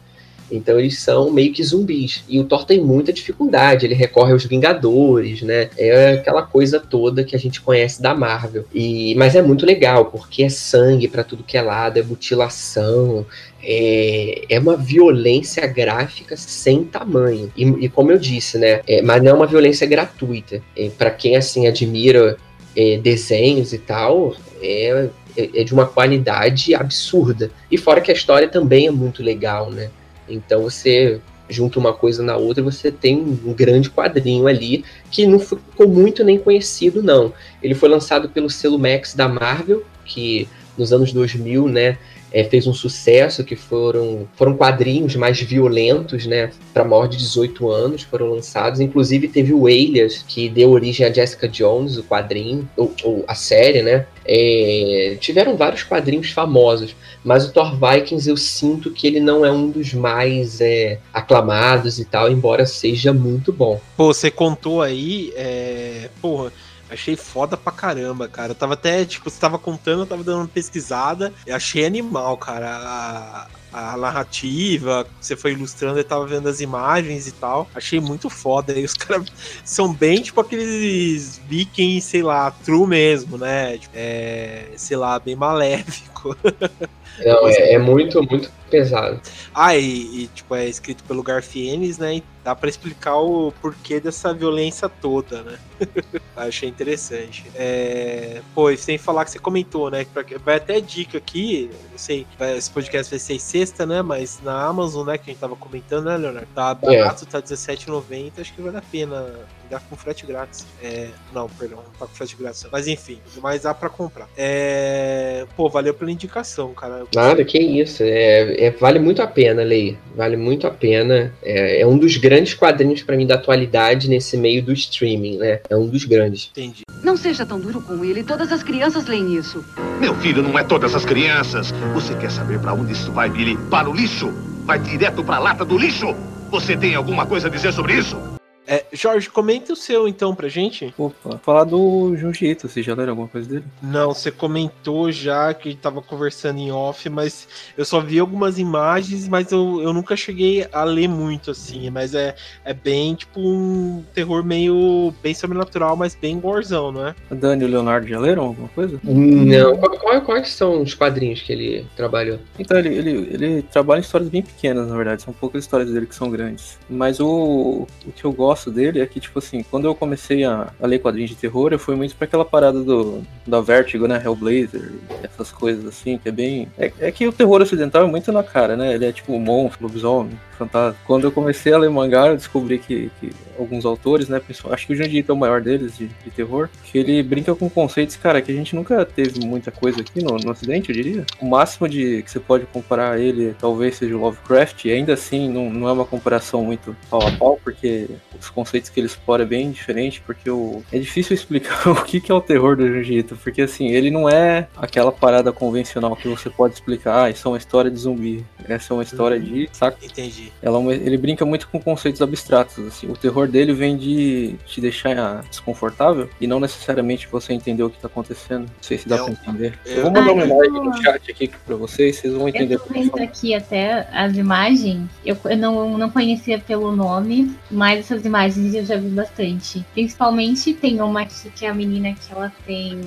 [0.51, 2.23] Então eles são meio que zumbis.
[2.29, 5.69] E o Thor tem muita dificuldade, ele recorre aos Vingadores, né?
[5.77, 8.65] É aquela coisa toda que a gente conhece da Marvel.
[8.73, 13.25] E mas é muito legal, porque é sangue para tudo que é lado, é mutilação,
[13.63, 17.51] é, é uma violência gráfica sem tamanho.
[17.57, 18.81] E, e como eu disse, né?
[18.87, 20.61] É, mas não é uma violência gratuita.
[20.77, 22.37] É, para quem assim admira
[22.75, 27.49] é, desenhos e tal, é, é, é de uma qualidade absurda.
[27.71, 29.89] E fora que a história também é muito legal, né?
[30.27, 35.39] Então você junta uma coisa na outra você tem um grande quadrinho ali que não
[35.39, 37.33] ficou muito nem conhecido, não.
[37.61, 41.97] Ele foi lançado pelo selo Max da Marvel, que nos anos 2000, né,
[42.31, 47.69] é, fez um sucesso, que foram, foram quadrinhos mais violentos, né, para maior de 18
[47.69, 48.81] anos, foram lançados.
[48.81, 53.35] Inclusive teve o Alias, que deu origem a Jessica Jones, o quadrinho, ou, ou a
[53.35, 54.05] série, né.
[54.27, 59.51] É, tiveram vários quadrinhos famosos, mas o Thor Vikings eu sinto que ele não é
[59.51, 63.79] um dos mais é, aclamados e tal, embora seja muito bom.
[63.95, 66.51] Pô, você contou aí, é, porra
[66.95, 68.51] Achei foda pra caramba, cara.
[68.51, 71.33] Eu tava até, tipo, você tava contando, eu tava dando uma pesquisada.
[71.45, 72.69] Eu achei animal, cara.
[72.69, 73.47] A,
[73.93, 77.69] a narrativa, você foi ilustrando, eu tava vendo as imagens e tal.
[77.75, 78.71] Achei muito foda.
[78.71, 79.27] E os caras
[79.65, 83.77] são bem, tipo, aqueles vikings, sei lá, true mesmo, né?
[83.77, 86.35] Tipo, é, sei lá, bem maléfico.
[87.23, 89.21] Não, é, é, muito, muito pesado.
[89.53, 92.15] Ah, e, e, tipo, é escrito pelo Garfienes, né?
[92.15, 95.57] E dá para explicar o porquê dessa violência toda, né?
[96.35, 97.45] Achei interessante.
[97.55, 98.41] É...
[98.53, 100.05] Pô, sem falar que você comentou, né?
[100.43, 104.01] Vai até dica aqui, não sei, esse podcast vai ser sexta, né?
[104.01, 106.47] Mas na Amazon, né, que a gente tava comentando, né, Leonardo?
[106.53, 107.27] Tá barato, é.
[107.27, 109.25] tá R$17,90, acho que vale a pena
[109.69, 110.65] dá com frete grátis.
[110.81, 112.65] É, não, perdão, não tá com frete grátis.
[112.71, 114.27] Mas enfim, mas dá pra comprar.
[114.37, 117.03] É, pô, valeu pela indicação, cara.
[117.13, 118.03] Nada, que isso.
[118.03, 119.97] É, é, vale muito a pena, Lei.
[120.15, 121.33] Vale muito a pena.
[121.43, 125.59] É, é um dos grandes quadrinhos para mim da atualidade nesse meio do streaming, né?
[125.69, 126.49] É um dos grandes.
[126.51, 126.83] Entendi.
[127.03, 128.23] Não seja tão duro com ele.
[128.23, 129.63] Todas as crianças leem isso.
[129.99, 131.71] Meu filho, não é todas as crianças.
[131.93, 133.57] Você quer saber para onde isso vai, Billy?
[133.69, 134.31] Para o lixo?
[134.65, 136.15] Vai direto para a lata do lixo?
[136.49, 138.34] Você tem alguma coisa a dizer sobre isso?
[138.67, 140.93] É, Jorge, comenta o seu então pra gente.
[140.97, 143.65] Opa, falar do Junji Ito, você já leram alguma coisa dele?
[143.81, 147.47] Não, você comentou já que tava conversando em off, mas
[147.77, 151.89] eu só vi algumas imagens, mas eu, eu nunca cheguei a ler muito assim.
[151.89, 157.15] Mas é, é bem tipo um terror meio bem sobrenatural, mas bem gorzão, não é?
[157.29, 158.99] Dani e o Leonardo já leram alguma coisa?
[159.03, 159.77] Não.
[159.77, 162.39] Qual, quais são os quadrinhos que ele trabalhou?
[162.57, 165.21] Então, ele, ele, ele trabalha em histórias bem pequenas, na verdade.
[165.21, 166.79] São poucas histórias dele que são grandes.
[166.89, 170.45] Mas o, o que eu gosto gosto dele é que, tipo assim, quando eu comecei
[170.45, 174.07] a, a ler quadrinhos de terror, eu fui muito pra aquela parada do, da Vertigo,
[174.07, 174.21] né?
[174.23, 176.69] Hellblazer, essas coisas assim, que é bem.
[176.77, 178.93] É, é que o terror ocidental é muito na cara, né?
[178.93, 180.97] Ele é tipo monstro, lobisomem, fantasma.
[181.05, 184.41] Quando eu comecei a ler mangá, eu descobri que, que alguns autores, né?
[184.69, 187.69] Acho que o Junji é o maior deles de, de, terror, que ele brinca com
[187.69, 191.25] conceitos, cara, que a gente nunca teve muita coisa aqui no, no Ocidente, eu diria.
[191.41, 195.49] O máximo de que você pode comparar ele talvez seja o Lovecraft, e ainda assim
[195.49, 198.07] não, não é uma comparação muito pau a pau, porque
[198.39, 200.83] os conceitos que ele explora é bem diferente, porque o...
[200.91, 204.29] é difícil explicar o que, que é o terror do Jiu-Jitsu, porque assim, ele não
[204.29, 208.45] é aquela parada convencional que você pode explicar, ah, isso é uma história de zumbi,
[208.67, 209.69] essa é uma história de.
[209.71, 209.97] Saca?
[210.03, 210.51] Entendi.
[210.61, 213.07] Ela, é ele brinca muito com conceitos abstratos, assim.
[213.07, 217.89] O terror humor dele vem de te deixar desconfortável e não necessariamente você entender o
[217.89, 218.63] que tá acontecendo.
[218.63, 219.79] Não sei se dá eu, pra entender.
[219.85, 222.75] Eu, eu vou mandar ah, uma imagem no chat aqui pra vocês, vocês vão entender.
[222.75, 225.09] Eu tô vendo aqui até as imagens.
[225.25, 229.85] Eu, eu não, não conhecia pelo nome, mas essas imagens eu já vi bastante.
[229.93, 232.99] Principalmente tem uma aqui que é a menina que ela tem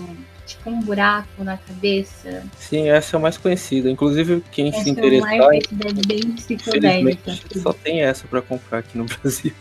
[0.49, 2.43] tipo um buraco na cabeça.
[2.59, 3.91] Sim, essa é a mais conhecida.
[3.91, 5.55] Inclusive, quem essa se interessar.
[5.55, 7.39] É bem psicodélica.
[7.63, 9.53] Só tem essa para comprar aqui no Brasil.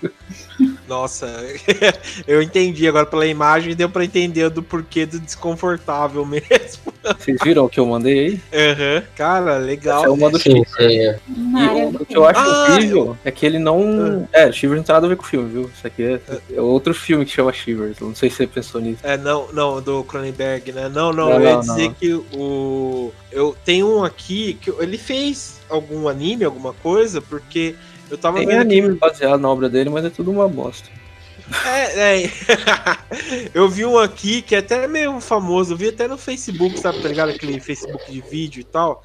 [0.87, 1.27] Nossa,
[2.25, 6.93] eu entendi agora pela imagem deu para entender do porquê do desconfortável mesmo.
[7.03, 8.41] Vocês viram o que eu mandei aí?
[8.53, 8.95] Aham.
[8.95, 9.03] Uhum.
[9.15, 9.99] Cara, legal.
[9.99, 11.19] Essa é uma do sim, é.
[11.29, 13.17] E o, o, que eu acho ah, horrível eu...
[13.23, 14.27] é que ele não.
[14.33, 14.39] Ah.
[14.39, 15.71] É, Shivers não tem nada a ver com o filme, viu?
[15.73, 16.21] Isso aqui é,
[16.53, 17.99] é outro filme que chama Shivers.
[17.99, 18.99] Não sei se você pensou nisso.
[19.03, 20.89] É, não, não, do Cronenberg, né?
[20.89, 21.93] Não, não, não eu ia não, dizer não.
[21.93, 23.11] que o.
[23.31, 27.75] Eu tenho um aqui que ele fez algum anime, alguma coisa, porque
[28.09, 28.61] eu tava Tem vendo.
[28.61, 28.99] anime que...
[28.99, 30.89] baseado na obra dele, mas é tudo uma bosta.
[31.65, 32.31] É, é.
[33.53, 37.01] eu vi um aqui que é até meio famoso, eu vi até no Facebook, sabe,
[37.01, 37.29] tá ligado?
[37.29, 39.03] Aquele Facebook de vídeo e tal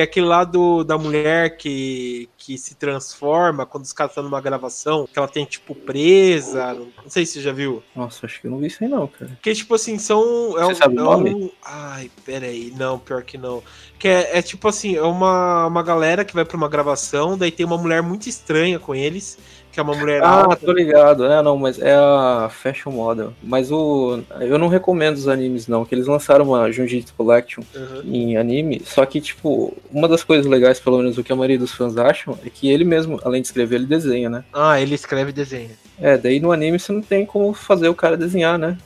[0.00, 4.24] que é aquele lá do, da mulher que, que se transforma quando os caras estão
[4.24, 6.72] numa gravação, que ela tem, tipo, presa.
[6.72, 7.82] Não sei se você já viu.
[7.94, 9.38] Nossa, acho que eu não vi isso aí não, cara.
[9.42, 10.58] Que, tipo assim, são.
[10.58, 11.34] É você um, sabe é o nome?
[11.34, 11.50] Um...
[11.62, 12.72] Ai, peraí.
[12.76, 13.62] Não, pior que não.
[13.98, 17.50] Que é, é tipo assim, é uma, uma galera que vai pra uma gravação, daí
[17.50, 19.36] tem uma mulher muito estranha com eles
[19.72, 20.56] que é uma mulher Ah, alta.
[20.56, 21.24] tô ligado.
[21.24, 23.32] É, não, mas é a Fashion Model.
[23.42, 24.22] Mas o.
[24.40, 28.02] Eu não recomendo os animes, não, que eles lançaram uma Junjitsu Collection uhum.
[28.04, 28.82] em anime.
[28.84, 31.96] Só que, tipo, uma das coisas legais, pelo menos o que a maioria dos fãs
[31.96, 34.44] acham, é que ele mesmo, além de escrever, ele desenha, né?
[34.52, 35.70] Ah, ele escreve e desenha.
[36.00, 38.76] É, daí no anime você não tem como fazer o cara desenhar, né?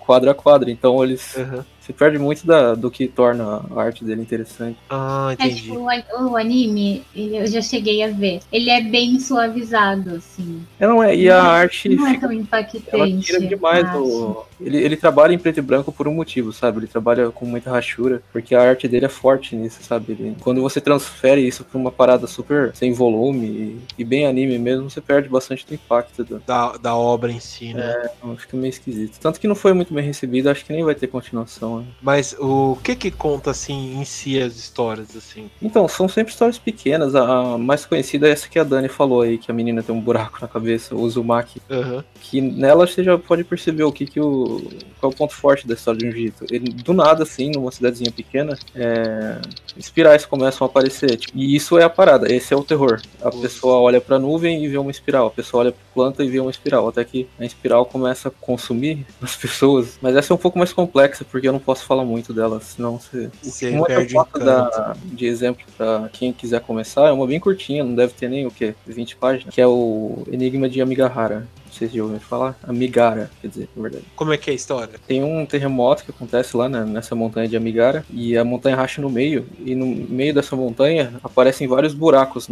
[0.00, 0.70] Quadro a quadro.
[0.70, 1.36] Então eles.
[1.36, 4.78] Uhum se perde muito da, do que torna a arte dele interessante.
[4.88, 5.52] Ah, é, entendi.
[5.52, 8.40] É, tipo, o, o, anime, eu já cheguei a ver.
[8.50, 10.62] Ele é bem suavizado, assim.
[10.80, 11.90] É, não é, e a arte.
[11.90, 12.88] Não é tão impactante.
[12.90, 14.44] Ela tira demais do.
[14.60, 16.78] Ele, ele trabalha em preto e branco por um motivo, sabe?
[16.78, 20.12] Ele trabalha com muita rachura, porque a arte dele é forte nisso, sabe?
[20.12, 24.58] Ele, quando você transfere isso pra uma parada super sem volume e, e bem anime
[24.58, 26.38] mesmo, você perde bastante do impacto do...
[26.46, 28.10] da, da obra em si, né?
[28.24, 29.18] É, fica meio esquisito.
[29.18, 31.81] Tanto que não foi muito bem recebido, acho que nem vai ter continuação.
[32.00, 35.50] Mas o que que conta, assim, em si as histórias, assim?
[35.60, 37.14] Então, são sempre histórias pequenas.
[37.14, 40.00] A mais conhecida é essa que a Dani falou aí, que a menina tem um
[40.00, 41.60] buraco na cabeça, o Uzumaki.
[41.70, 42.02] Uhum.
[42.20, 44.62] Que nela você já pode perceber o que que o...
[45.00, 46.44] Qual é o ponto forte da história de um Jito.
[46.50, 49.40] Ele, do nada, assim, numa cidadezinha pequena, é...
[49.76, 51.16] espirais começam a aparecer.
[51.16, 53.00] Tipo, e isso é a parada, esse é o terror.
[53.20, 53.40] A uhum.
[53.40, 55.26] pessoa olha pra nuvem e vê uma espiral.
[55.26, 56.88] A pessoa olha pra planta e vê uma espiral.
[56.88, 59.98] Até que a espiral começa a consumir as pessoas.
[60.00, 62.98] Mas essa é um pouco mais complexa, porque eu não posso falar muito dela, senão
[62.98, 63.30] você.
[63.42, 67.84] você uma perde foto da, de exemplo para quem quiser começar é uma bem curtinha,
[67.84, 71.46] não deve ter nem o que 20 páginas, que é o Enigma de Amigahara.
[71.72, 72.58] Não sei se já ouviram falar.
[72.62, 74.04] Amigara, quer dizer, na verdade.
[74.14, 75.00] Como é que é a história?
[75.06, 79.00] Tem um terremoto que acontece lá né, nessa montanha de Amigara e a montanha racha
[79.00, 82.48] no meio e no meio dessa montanha aparecem vários buracos,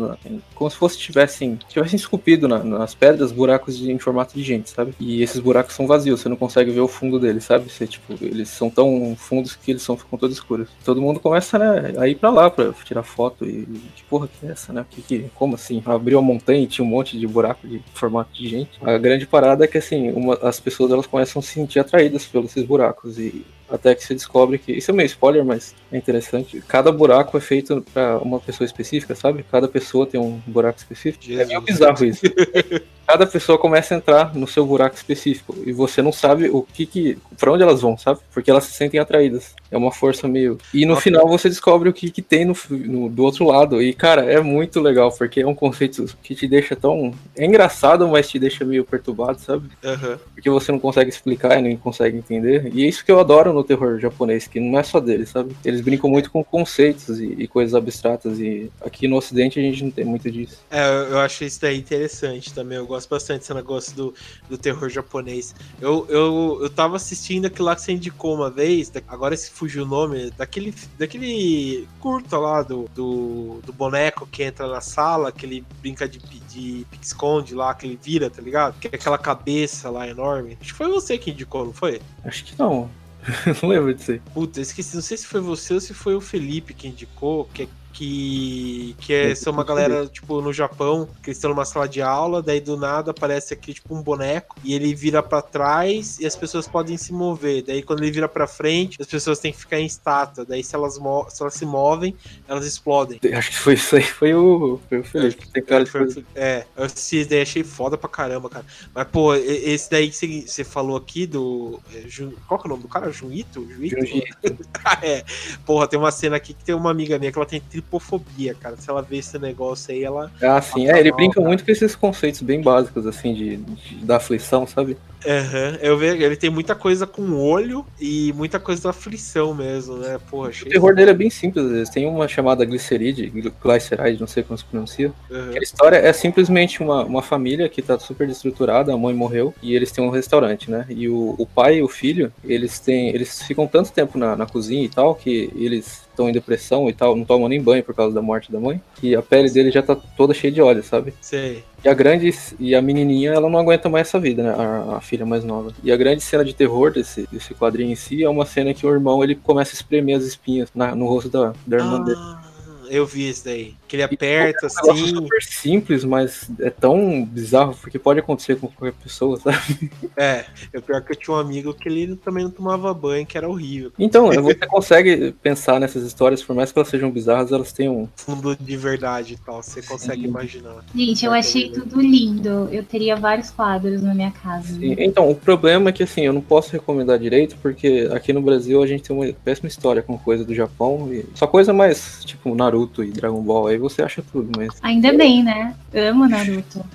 [0.54, 4.70] como se fosse tivessem, tivessem esculpido na, nas pedras buracos de, em formato de gente,
[4.70, 4.94] sabe?
[4.98, 7.70] E esses buracos são vazios, você não consegue ver o fundo deles, sabe?
[7.70, 10.68] Você, tipo, eles são tão fundos que eles são, ficam todos escuros.
[10.82, 14.46] Todo mundo começa né, a ir pra lá pra tirar foto e que porra que
[14.46, 14.86] é essa, né?
[14.88, 15.82] Que, que, como assim?
[15.84, 18.70] Abriu a montanha e tinha um monte de buraco de formato de gente.
[18.80, 22.24] A grande parada é que assim, uma, as pessoas elas começam a se sentir atraídas
[22.26, 25.96] pelos esses buracos e até que você descobre que isso é meio spoiler, mas é
[25.96, 26.62] interessante.
[26.66, 29.44] Cada buraco é feito para uma pessoa específica, sabe?
[29.50, 31.24] Cada pessoa tem um buraco específico.
[31.24, 31.42] Jesus.
[31.42, 32.22] É meio bizarro isso.
[33.10, 36.84] Cada pessoa começa a entrar no seu buraco específico e você não sabe o que
[36.84, 38.20] que para onde elas vão, sabe?
[38.32, 39.54] Porque elas se sentem atraídas.
[39.70, 40.58] É uma força meio.
[40.74, 43.80] E no final você descobre o que que tem no, no, do outro lado.
[43.80, 48.08] E cara, é muito legal porque é um conceito que te deixa tão é engraçado,
[48.08, 49.68] mas te deixa meio perturbado, sabe?
[49.84, 50.18] Uhum.
[50.34, 52.70] Porque você não consegue explicar e nem consegue entender.
[52.74, 55.28] E é isso que eu adoro no no terror japonês, que não é só deles,
[55.28, 55.54] sabe?
[55.64, 59.84] Eles brincam muito com conceitos e, e, coisas abstratas, e aqui no ocidente a gente
[59.84, 60.58] não tem muito disso.
[60.70, 64.14] É, eu acho isso daí interessante também, eu gosto bastante desse negócio do,
[64.48, 65.54] do terror japonês.
[65.80, 69.84] Eu, eu, eu tava assistindo aquilo lá que você indicou uma vez, agora se fugiu
[69.84, 75.46] o nome, daquele, daquele curta lá do, do, do boneco que entra na sala, que
[75.46, 78.78] ele brinca de, de pique-esconde lá, que ele vira, tá ligado?
[78.78, 80.56] Que é aquela cabeça lá enorme.
[80.60, 82.00] Acho que foi você que indicou, não foi?
[82.24, 82.90] Acho que não.
[83.62, 84.20] não lembro disso aí.
[84.32, 84.94] Puta, esqueci.
[84.94, 87.48] Não sei se foi você ou se foi o Felipe que indicou.
[87.52, 91.64] Que é que, que é, são uma galera, tipo, no Japão, que eles estão numa
[91.64, 95.42] sala de aula, daí do nada aparece aqui, tipo, um boneco, e ele vira para
[95.42, 97.62] trás e as pessoas podem se mover.
[97.62, 100.44] Daí quando ele vira para frente, as pessoas têm que ficar em estátua.
[100.44, 102.14] Daí se elas, se elas se movem,
[102.48, 103.20] elas explodem.
[103.32, 105.48] Acho que foi isso aí, foi o, foi o Felipe.
[105.48, 108.64] Tem cara de foi, É, eu assisti daí, achei foda pra caramba, cara.
[108.94, 111.80] Mas, pô, esse daí que você falou aqui do.
[111.94, 112.04] É,
[112.46, 113.10] qual que é o nome do cara?
[113.10, 113.66] Juito?
[113.70, 113.96] Juito?
[115.02, 115.24] é.
[115.64, 118.76] Porra, tem uma cena aqui que tem uma amiga minha que ela tem tripofobia, cara.
[118.76, 120.30] Se ela vê esse negócio aí, ela.
[120.42, 120.88] Ah, sim.
[120.88, 121.46] É, ele mal, brinca cara.
[121.46, 124.96] muito com esses conceitos bem básicos, assim, de, de da aflição, sabe?
[125.24, 125.76] Uhum.
[125.82, 130.18] Eu vejo, ele tem muita coisa com olho e muita coisa da aflição mesmo, né?
[130.30, 131.88] Porra, o terror dele é bem simples.
[131.90, 133.30] Tem uma chamada gliceride,
[133.62, 135.12] glyceride, não sei como se pronuncia.
[135.30, 135.52] Uhum.
[135.54, 139.74] A história é simplesmente uma, uma família que tá super destruturada, a mãe morreu e
[139.74, 140.86] eles têm um restaurante, né?
[140.88, 143.08] E o, o pai e o filho, eles têm.
[143.10, 146.92] Eles ficam tanto tempo na, na cozinha e tal que eles estão em depressão e
[146.92, 149.70] tal, não tomam nem banho por causa da morte da mãe, e a pele dele
[149.70, 151.14] já tá toda cheia de óleo, sabe?
[151.20, 151.64] Sei.
[151.82, 154.54] E a grande e a menininha, ela não aguenta mais essa vida, né?
[154.56, 155.72] A, a, filha mais nova.
[155.82, 158.86] E a grande cena de terror desse, desse quadrinho em si é uma cena que
[158.86, 162.04] o irmão ele começa a espremer as espinhas na, no rosto da, da irmã ah.
[162.04, 162.50] dele
[162.90, 163.74] eu vi isso daí.
[163.90, 165.02] Que ele aperta, é um assim.
[165.02, 169.90] É super simples, mas é tão bizarro, porque pode acontecer com qualquer pessoa, sabe?
[170.16, 173.36] É, é pior que eu tinha um amigo que ele também não tomava banho, que
[173.36, 173.90] era horrível.
[173.98, 178.08] Então, você consegue pensar nessas histórias, por mais que elas sejam bizarras, elas têm um.
[178.14, 180.28] Fundo de verdade e tal, você consegue Sim.
[180.28, 180.84] imaginar.
[180.94, 182.68] Gente, eu achei tudo lindo.
[182.70, 184.72] Eu teria vários quadros na minha casa.
[184.72, 184.94] Sim.
[184.98, 188.80] Então, o problema é que assim, eu não posso recomendar direito, porque aqui no Brasil
[188.80, 191.12] a gente tem uma péssima história com coisa do Japão.
[191.12, 191.26] E...
[191.34, 194.70] Só coisa mais, tipo, Naruto e Dragon Ball, aí você acha tudo, mas.
[194.82, 195.74] Ainda bem, né?
[195.94, 196.84] Amo Naruto.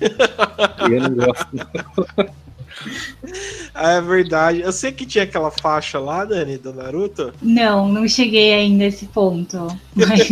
[0.90, 1.46] eu não gosto.
[3.74, 4.60] é verdade.
[4.60, 7.32] Eu sei que tinha aquela faixa lá, Dani, do Naruto.
[7.42, 9.66] Não, não cheguei ainda a esse ponto.
[9.94, 10.28] Mas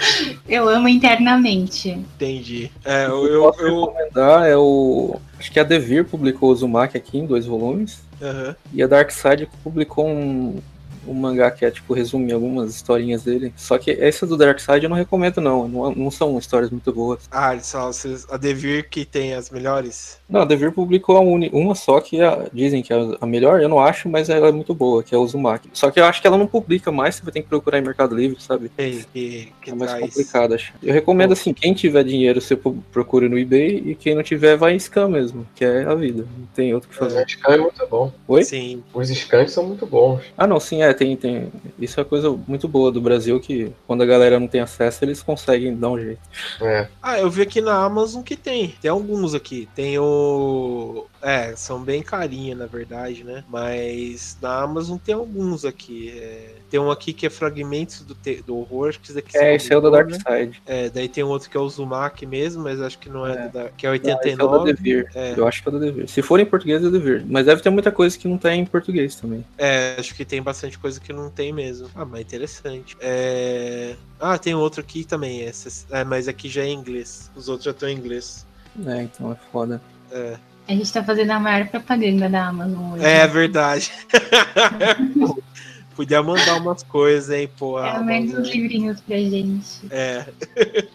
[0.48, 1.90] eu amo internamente.
[1.90, 2.70] Entendi.
[2.84, 3.80] É, eu, eu, eu posso eu...
[3.80, 5.20] recomendar é o.
[5.38, 8.02] Acho que a Devir publicou o Uzumaki aqui em dois volumes.
[8.20, 8.54] Uhum.
[8.72, 10.60] E a Dark Side publicou um,
[11.08, 13.52] um mangá que é, tipo, resume algumas historinhas dele.
[13.56, 15.68] Só que essa do Dark Side eu não recomendo, não.
[15.68, 17.28] Não, não são histórias muito boas.
[17.30, 17.90] Ah, só
[18.30, 20.18] a Devir que tem as melhores?
[20.28, 23.80] Não, a Devir publicou uma só que é, dizem que é a melhor, eu não
[23.80, 25.70] acho, mas ela é muito boa, que é o Uzumaki.
[25.72, 27.82] Só que eu acho que ela não publica mais, você vai ter que procurar em
[27.82, 28.70] Mercado Livre, sabe?
[28.76, 30.04] Que, que, que é mais traz...
[30.04, 30.72] complicado, acho.
[30.82, 32.56] Eu recomendo, assim, quem tiver dinheiro, você
[32.92, 36.26] procura no eBay, e quem não tiver, vai em Scan mesmo, que é a vida.
[36.38, 37.20] Não tem outro que fazer.
[37.20, 38.12] É, o Scan é muito bom.
[38.26, 38.44] Oi?
[38.44, 38.82] Sim.
[38.92, 40.22] Os scans são muito bons.
[40.36, 41.52] Ah, não, sim, é, tem, tem.
[41.78, 45.22] Isso é coisa muito boa do Brasil que quando a galera não tem acesso, eles
[45.22, 46.20] conseguem dar um jeito.
[46.60, 46.88] É.
[47.00, 48.74] Ah, eu vi aqui na Amazon que tem.
[48.82, 49.68] Tem alguns aqui.
[49.76, 51.06] Tem o.
[51.20, 53.44] É, são bem carinha, na verdade, né?
[53.48, 56.10] Mas na Amazon tem alguns aqui.
[56.16, 56.54] É...
[56.70, 58.42] Tem um aqui que é Fragmentos do, te...
[58.42, 58.94] do Horror.
[59.00, 60.18] Que esse é, esse é o da Dark né?
[60.18, 60.62] Side.
[60.66, 63.46] É, daí tem um outro que é o Zumaki mesmo, mas acho que não é,
[63.46, 63.48] é.
[63.48, 63.68] Da...
[63.70, 64.36] que é 89.
[64.36, 65.10] Não, é o da Devir.
[65.14, 65.34] É.
[65.36, 66.08] Eu acho que é o da Devir.
[66.08, 67.24] Se for em português, é Devir.
[67.26, 69.44] Mas deve ter muita coisa que não tá em português também.
[69.56, 71.88] É, acho que tem bastante coisa que não tem mesmo.
[71.94, 72.96] Ah, mas interessante.
[73.00, 73.96] É...
[74.20, 75.40] Ah, tem outro aqui também.
[75.40, 75.86] Esse...
[75.90, 77.30] É, mas aqui já é em inglês.
[77.34, 78.46] Os outros já estão em inglês.
[78.86, 79.80] É, então é foda.
[80.12, 80.36] É.
[80.68, 83.04] A gente tá fazendo a maior propaganda da Amazon hoje.
[83.04, 83.90] É verdade.
[85.96, 87.82] Podia mandar umas coisas, hein, pô.
[87.82, 89.80] É, menos uns livrinhos pra gente.
[89.90, 90.26] É.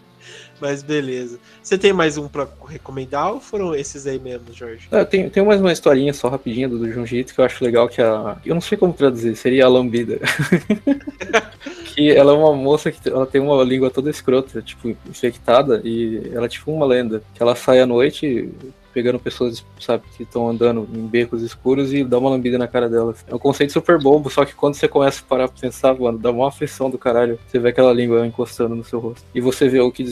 [0.61, 1.39] Mas beleza.
[1.61, 4.87] Você tem mais um pra recomendar ou foram esses aí mesmo, Jorge?
[4.91, 7.89] É, tem, tem mais uma historinha só rapidinha do, do Junjito que eu acho legal
[7.89, 8.37] que a.
[8.45, 10.19] Eu não sei como traduzir, seria a lambida.
[11.93, 16.31] que ela é uma moça que ela tem uma língua toda escrota, tipo, infectada, e
[16.31, 17.23] ela é tipo uma lenda.
[17.33, 18.49] Que ela sai à noite
[18.93, 22.89] pegando pessoas, sabe, que estão andando em becos escuros e dá uma lambida na cara
[22.89, 23.23] delas.
[23.27, 26.17] É um conceito super bobo, só que quando você começa a parar pra pensar, mano,
[26.17, 27.39] dá uma aflição do caralho.
[27.47, 29.23] Você vê aquela língua encostando no seu rosto.
[29.33, 30.03] E você vê o que,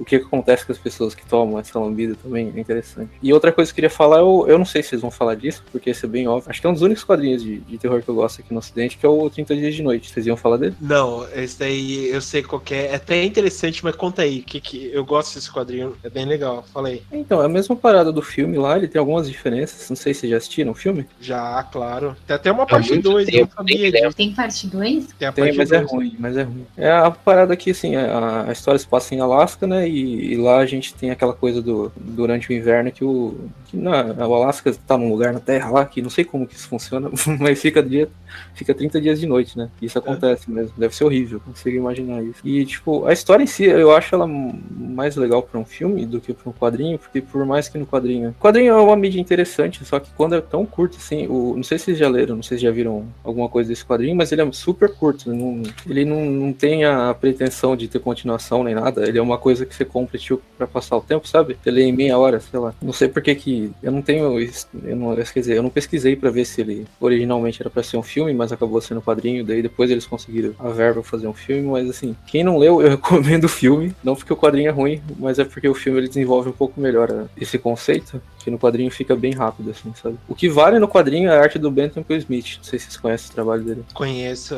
[0.00, 3.10] o que acontece com as pessoas que tomam essa lambida também, é interessante.
[3.22, 5.34] E outra coisa que eu queria falar, eu, eu não sei se vocês vão falar
[5.34, 6.50] disso, porque esse é bem óbvio.
[6.50, 8.58] Acho que é um dos únicos quadrinhos de, de terror que eu gosto aqui no
[8.58, 10.10] Ocidente, que é o 30 Dias de Noite.
[10.10, 10.74] Vocês iam falar dele?
[10.80, 12.86] Não, esse daí eu sei qual é.
[12.86, 16.64] É até interessante, mas conta aí, que, que eu gosto desse quadrinho, é bem legal.
[16.72, 17.02] Fala aí.
[17.12, 19.88] Então, é a mesma parada do filme lá, ele tem algumas diferenças.
[19.88, 21.06] Não sei se já assistiram o filme.
[21.20, 22.16] Já, claro.
[22.26, 24.16] Tem até uma parte 2, eu sabia disso.
[24.16, 25.06] Tem parte 2?
[25.18, 25.72] Tem, tem mas dois.
[25.72, 26.66] é ruim, mas é ruim.
[26.76, 29.88] É a parada aqui, assim, é, a, a história se passa em Alasca, né?
[29.88, 33.48] E, e, lá a gente tem aquela coisa do durante o inverno que o.
[33.66, 36.54] Que na, o Alasca tá num lugar na Terra lá, que não sei como que
[36.54, 37.10] isso funciona,
[37.40, 38.08] mas fica dia,
[38.54, 39.68] fica 30 dias de noite, né?
[39.80, 40.52] Isso acontece é.
[40.52, 40.72] mesmo.
[40.76, 42.40] Deve ser horrível, consigo imaginar isso.
[42.44, 46.20] E, tipo, a história em si, eu acho ela mais legal para um filme do
[46.20, 48.15] que para um quadrinho, porque por mais que no quadrinho.
[48.24, 51.62] O quadrinho é uma mídia interessante, só que quando é tão curto assim, o, não
[51.62, 54.32] sei se vocês já leram, não sei se já viram alguma coisa desse quadrinho, mas
[54.32, 55.32] ele é super curto.
[55.32, 59.06] Não, ele não, não tem a pretensão de ter continuação nem nada.
[59.06, 61.56] Ele é uma coisa que você compra tipo, pra passar o tempo, sabe?
[61.64, 62.74] Lê em meia hora, sei lá.
[62.80, 63.70] Não sei porque que.
[63.82, 64.38] Eu não tenho.
[64.84, 67.96] Eu não, quer dizer, eu não pesquisei para ver se ele originalmente era para ser
[67.96, 69.44] um filme, mas acabou sendo um quadrinho.
[69.44, 71.68] Daí depois eles conseguiram a verba pra fazer um filme.
[71.68, 73.94] Mas assim, quem não leu, eu recomendo o filme.
[74.02, 76.80] Não porque o quadrinho é ruim, mas é porque o filme ele desenvolve um pouco
[76.80, 78.05] melhor esse conceito.
[78.38, 80.16] Que no quadrinho fica bem rápido, assim, sabe?
[80.28, 82.58] O que vale no quadrinho é a arte do Benton Smith.
[82.58, 83.84] Não sei se vocês conhecem o trabalho dele.
[83.92, 84.54] Conheço,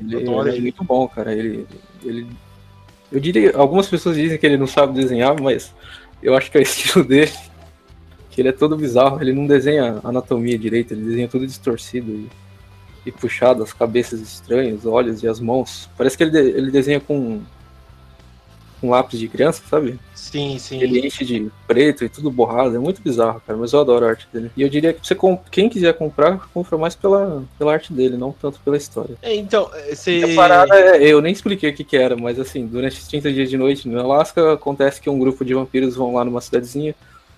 [0.00, 1.32] ele, ele é muito bom, cara.
[1.32, 1.66] Ele,
[2.02, 2.26] ele.
[3.10, 3.56] Eu diria.
[3.56, 5.74] Algumas pessoas dizem que ele não sabe desenhar, mas
[6.22, 7.32] eu acho que é o estilo dele.
[8.30, 9.20] Que ele é todo bizarro.
[9.20, 12.28] Ele não desenha anatomia direita, ele desenha tudo distorcido e,
[13.06, 15.88] e puxado, as cabeças estranhas, os olhos e as mãos.
[15.96, 17.42] Parece que ele, ele desenha com
[18.84, 19.98] com lápis de criança, sabe?
[20.30, 20.80] Sim, sim.
[20.80, 22.74] Ele enche de preto e tudo borrado.
[22.74, 23.58] É muito bizarro, cara.
[23.58, 24.50] Mas eu adoro a arte dele.
[24.56, 25.40] E eu diria que você comp...
[25.50, 29.16] quem quiser comprar, compra mais pela, pela arte dele, não tanto pela história.
[29.22, 30.22] É, então, você.
[30.32, 33.32] A parada é, eu nem expliquei o que, que era, mas assim, durante os 30
[33.32, 36.94] dias de noite no Alasca, acontece que um grupo de vampiros vão lá numa cidadezinha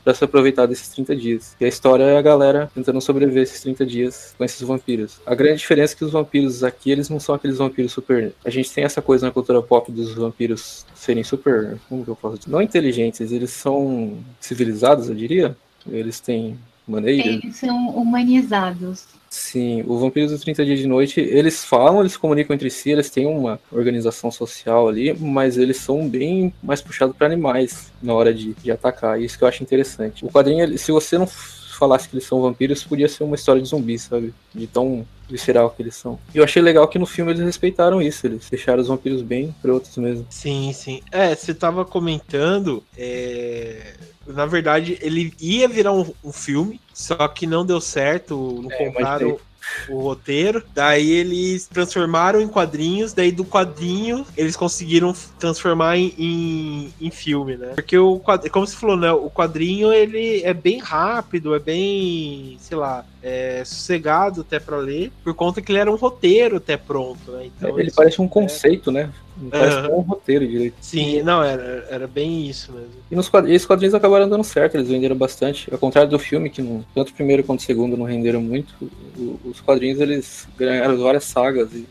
[0.06, 1.56] para se aproveitar desses 30 dias.
[1.60, 5.20] E a história é a galera tentando sobreviver esses 30 dias com esses vampiros.
[5.26, 8.32] A grande diferença é que os vampiros aqui, eles não são aqueles vampiros super.
[8.44, 11.76] A gente tem essa coisa na cultura pop dos vampiros serem super.
[11.88, 12.52] Como que eu posso dizer?
[12.52, 15.56] Não inteligentes, eles são civilizados, eu diria.
[15.90, 16.56] Eles têm
[16.86, 17.26] maneiras.
[17.26, 19.04] Eles são humanizados.
[19.28, 23.10] Sim, o Vampiros dos 30 Dias de Noite, eles falam, eles comunicam entre si, eles
[23.10, 28.32] têm uma organização social ali, mas eles são bem mais puxados para animais na hora
[28.32, 30.24] de, de atacar, isso que eu acho interessante.
[30.24, 31.26] O quadrinho, se você não
[31.76, 34.34] falasse que eles são vampiros, podia ser uma história de zumbis, sabe?
[34.54, 36.18] De tão visceral que eles são.
[36.34, 39.54] E eu achei legal que no filme eles respeitaram isso, eles deixaram os vampiros bem
[39.64, 40.26] outros mesmo.
[40.30, 41.00] Sim, sim.
[41.10, 43.94] É, você tava comentando, é
[44.26, 48.76] na verdade, ele ia virar um, um filme, só que não deu certo, não é,
[48.76, 49.38] compraram
[49.88, 50.62] o roteiro.
[50.74, 57.56] Daí eles transformaram em quadrinhos, daí do quadrinho eles conseguiram transformar em, em, em filme,
[57.56, 57.72] né?
[57.74, 59.12] Porque o quadrinho, como você falou, né?
[59.12, 65.10] O quadrinho ele é bem rápido, é bem, sei lá, é, sossegado até para ler,
[65.24, 67.46] por conta que ele era um roteiro até pronto, né?
[67.46, 69.10] Então, ele parece um conceito, né?
[69.36, 69.98] Não parece uhum.
[69.98, 70.76] um roteiro direito.
[70.80, 72.92] Sim, não, era, era bem isso mesmo.
[73.10, 75.68] E nos quadrinhos, esses quadrinhos acabaram dando certo, eles venderam bastante.
[75.72, 78.72] Ao contrário do filme, que não, tanto o primeiro quanto o segundo não renderam muito,
[79.44, 81.84] os quadrinhos eles ganharam várias sagas e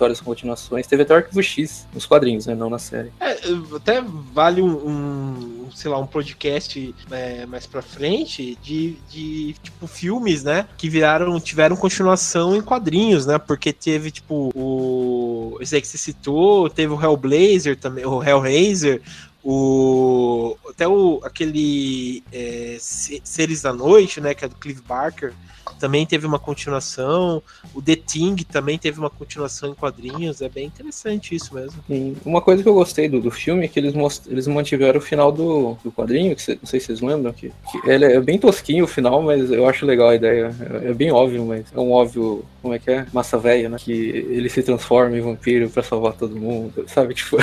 [0.00, 0.86] histórias continuações.
[0.86, 2.54] Teve até o Arquivo X nos quadrinhos, né?
[2.54, 3.12] Não na série.
[3.20, 3.36] É,
[3.76, 4.00] até
[4.32, 10.42] vale um, um sei lá, um podcast é, mais pra frente de, de, tipo, filmes,
[10.42, 10.66] né?
[10.78, 13.38] Que viraram, tiveram continuação em quadrinhos, né?
[13.38, 15.58] Porque teve, tipo, o.
[15.60, 19.02] Esse aí que você citou, teve o Hellblazer também, o Hellraiser,
[19.42, 25.34] o até o aquele é, Seres da Noite, né, que é do Clive Barker,
[25.80, 27.42] também teve uma continuação.
[27.74, 30.42] O The Thing também teve uma continuação em quadrinhos.
[30.42, 31.82] É bem interessante isso mesmo.
[31.86, 32.16] Sim.
[32.24, 34.28] Uma coisa que eu gostei do, do filme é que eles, most...
[34.30, 37.50] eles mantiveram o final do, do quadrinho, que cê, não sei se vocês lembram, que,
[37.70, 40.54] que ele é bem tosquinho o final, mas eu acho legal a ideia.
[40.82, 43.06] É, é bem óbvio, mas é um óbvio, como é que é?
[43.12, 43.78] Massa velha, né?
[43.78, 47.14] Que ele se transforma em vampiro para salvar todo mundo, sabe?
[47.20, 47.36] Tipo,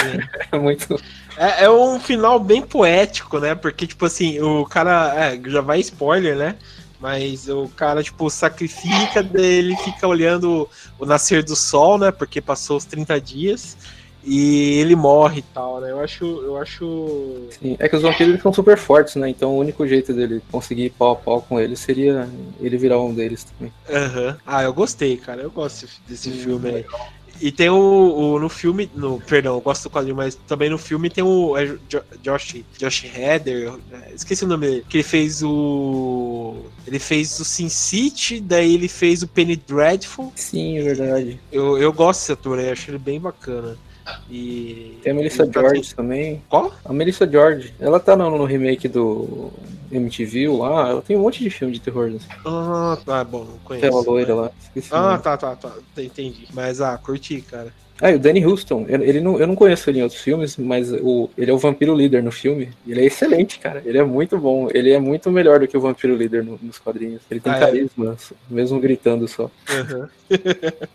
[0.51, 0.99] é muito.
[1.37, 3.53] É, é, um final bem poético, né?
[3.53, 5.13] Porque, tipo assim, o cara.
[5.15, 6.55] É, já vai spoiler, né?
[6.99, 10.67] Mas o cara, tipo, sacrifica, ele fica olhando
[10.97, 12.11] o nascer do sol, né?
[12.11, 13.77] Porque passou os 30 dias.
[14.23, 15.91] E ele morre e tal, né?
[15.91, 16.25] Eu acho.
[16.25, 17.47] Eu acho.
[17.51, 19.29] Sim, é que os vampiros são super fortes, né?
[19.29, 22.27] Então o único jeito dele conseguir pau a pau com ele seria
[22.59, 23.71] ele virar um deles também.
[23.89, 24.27] Aham.
[24.27, 24.35] Uhum.
[24.45, 25.43] Ah, eu gostei, cara.
[25.43, 26.85] Eu gosto desse Sim, filme aí.
[27.39, 30.77] E tem o, o, no filme, no, perdão, eu gosto do quadrinho, mas também no
[30.77, 31.77] filme tem o é,
[32.21, 37.45] Josh, Josh Heather, é, esqueci o nome dele, que ele fez o ele fez o
[37.45, 40.31] Sin City, daí ele fez o Penny Dreadful.
[40.35, 41.39] Sim, é verdade.
[41.51, 43.77] Eu, eu gosto desse ator, eu acho ele bem bacana.
[44.29, 44.97] E.
[45.01, 46.41] Tem a Melissa tá George também.
[46.49, 46.73] Qual?
[46.83, 47.73] A Melissa George.
[47.79, 49.51] Ela tá no, no remake do
[49.91, 50.89] MTV lá.
[50.89, 52.07] Ela tem um monte de filme de terror.
[52.15, 52.27] Assim.
[52.45, 53.81] Ah, tá bom, não conheço.
[53.87, 54.51] Tem uma loira lá.
[54.61, 55.73] Esqueci ah, tá, tá, tá.
[55.97, 56.47] Entendi.
[56.53, 57.73] Mas, ah, curti, cara.
[58.01, 60.91] Ah, e o Danny Houston, ele não, eu não conheço ele em outros filmes, mas
[60.91, 62.69] o, ele é o vampiro líder no filme.
[62.87, 63.81] Ele é excelente, cara.
[63.85, 64.69] Ele é muito bom.
[64.71, 67.21] Ele é muito melhor do que o vampiro líder no, nos quadrinhos.
[67.29, 67.59] Ele tem ah, é?
[67.59, 68.35] carisma, é?
[68.53, 69.43] mesmo gritando só.
[69.69, 70.07] Uhum.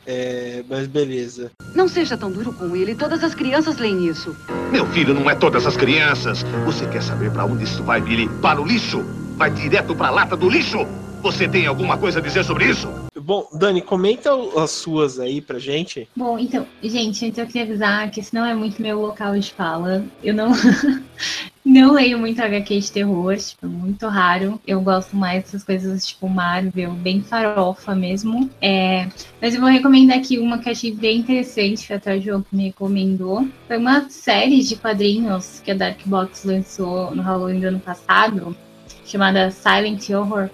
[0.07, 1.50] é, mas beleza.
[1.74, 2.94] Não seja tão duro com ele.
[2.94, 4.36] Todas as crianças leem isso.
[4.70, 6.44] Meu filho, não é todas as crianças.
[6.64, 8.28] Você quer saber para onde isso vai, Billy?
[8.40, 9.03] Para o lixo?
[9.36, 10.86] Vai direto para a lata do lixo?
[11.23, 12.89] Você tem alguma coisa a dizer sobre isso?
[13.14, 16.09] Bom, Dani, comenta as suas aí pra gente.
[16.16, 19.53] Bom, então, gente, então eu queria avisar que esse não é muito meu local de
[19.53, 20.05] fala.
[20.20, 20.51] Eu não,
[21.64, 24.61] não leio muito HQ de terror, tipo, muito raro.
[24.66, 28.51] Eu gosto mais dessas coisas tipo Marvel, bem farofa mesmo.
[28.61, 29.07] É,
[29.41, 32.45] mas eu vou recomendar aqui uma que eu achei bem interessante, que até o João
[32.51, 33.47] me recomendou.
[33.68, 38.57] Foi uma série de quadrinhos que a Dark Box lançou no Halloween do ano passado,
[39.05, 40.51] chamada Silent Horror,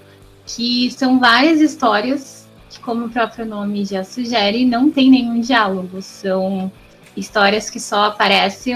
[0.48, 2.38] que são várias histórias
[2.88, 6.00] como o próprio nome já sugere, não tem nenhum diálogo.
[6.00, 6.72] São
[7.14, 8.74] histórias que só aparecem,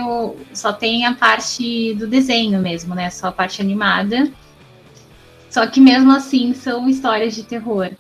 [0.53, 3.09] só tem a parte do desenho mesmo, né?
[3.09, 4.31] Só a parte animada.
[5.49, 7.91] Só que mesmo assim são histórias de terror.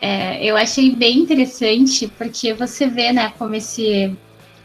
[0.00, 4.16] É, eu achei bem interessante porque você vê, né, como esse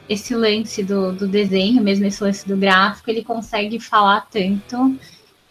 [0.08, 4.96] esse lance do, do desenho, mesmo esse lance do gráfico, ele consegue falar tanto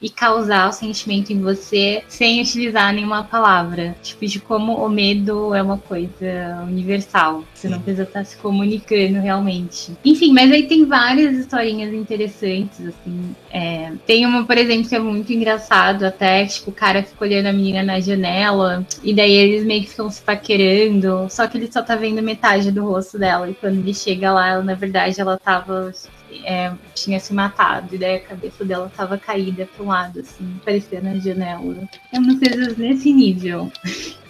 [0.05, 3.97] e causar o sentimento em você sem utilizar nenhuma palavra.
[4.03, 7.43] Tipo, de como o medo é uma coisa universal.
[7.55, 9.93] Você não precisa estar se comunicando realmente.
[10.05, 13.35] Enfim, mas aí tem várias historinhas interessantes, assim.
[13.51, 17.47] É, tem uma, por exemplo, que é muito engraçado até, tipo, o cara fica olhando
[17.47, 21.73] a menina na janela e daí eles meio que ficam se paquerando, só que ele
[21.73, 23.49] só tá vendo metade do rosto dela.
[23.49, 25.93] E quando ele chega lá, ela, na verdade, ela tava
[26.45, 30.61] é, tinha se matado, e daí a cabeça dela tava caída para um lado, assim,
[30.65, 31.89] parecia na janela.
[32.13, 33.71] É umas coisas nesse nível.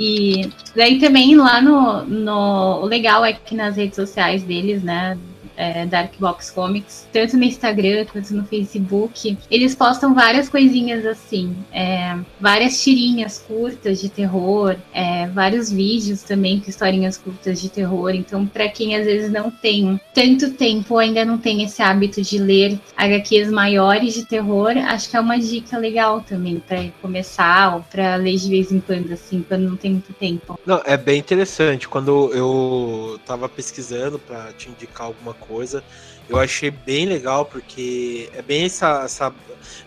[0.00, 2.82] E daí também lá no, no.
[2.82, 5.18] O legal é que nas redes sociais deles, né?
[5.58, 9.36] É, Dark Box Comics, tanto no Instagram quanto no Facebook.
[9.50, 16.60] Eles postam várias coisinhas assim, é, várias tirinhas curtas de terror, é, vários vídeos também
[16.60, 18.10] com historinhas curtas de terror.
[18.10, 22.38] Então, para quem às vezes não tem tanto tempo, ainda não tem esse hábito de
[22.38, 27.82] ler HQs maiores de terror, acho que é uma dica legal também para começar ou
[27.82, 30.58] para ler de vez em quando, assim, quando não tem muito tempo.
[30.64, 31.88] Não, é bem interessante.
[31.88, 35.82] Quando eu tava pesquisando para te indicar alguma coisa coisa.
[36.28, 39.02] Eu achei bem legal, porque é bem essa.
[39.04, 39.34] essa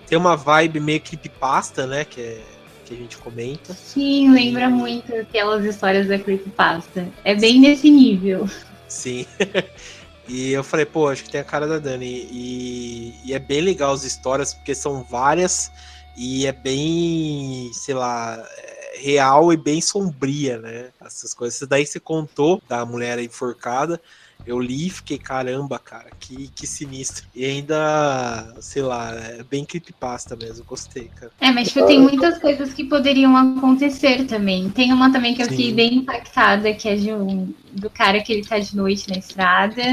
[0.08, 2.04] tem uma vibe meio creepypasta, né?
[2.04, 2.42] Que, é,
[2.86, 3.74] que a gente comenta.
[3.74, 4.70] Sim, lembra e...
[4.70, 7.08] muito aquelas histórias da creepypasta.
[7.24, 8.50] É bem nesse nível.
[8.88, 9.26] Sim.
[10.28, 12.26] E eu falei, pô, acho que tem a cara da Dani.
[12.32, 15.70] E, e, é bem legal as histórias, porque são várias
[16.16, 20.90] e é bem, sei lá, é real e bem sombria, né?
[21.02, 21.56] Essas coisas.
[21.56, 24.00] Isso daí você contou da mulher enforcada.
[24.46, 27.26] Eu li e fiquei, caramba, cara, que, que sinistro.
[27.36, 31.32] E ainda, sei lá, é bem creepypasta mesmo, gostei, cara.
[31.40, 34.70] É, mas tipo, tem muitas coisas que poderiam acontecer também.
[34.70, 35.56] Tem uma também que eu Sim.
[35.56, 39.18] fiquei bem impactada, que é de um, do cara que ele tá de noite na
[39.18, 39.84] estrada.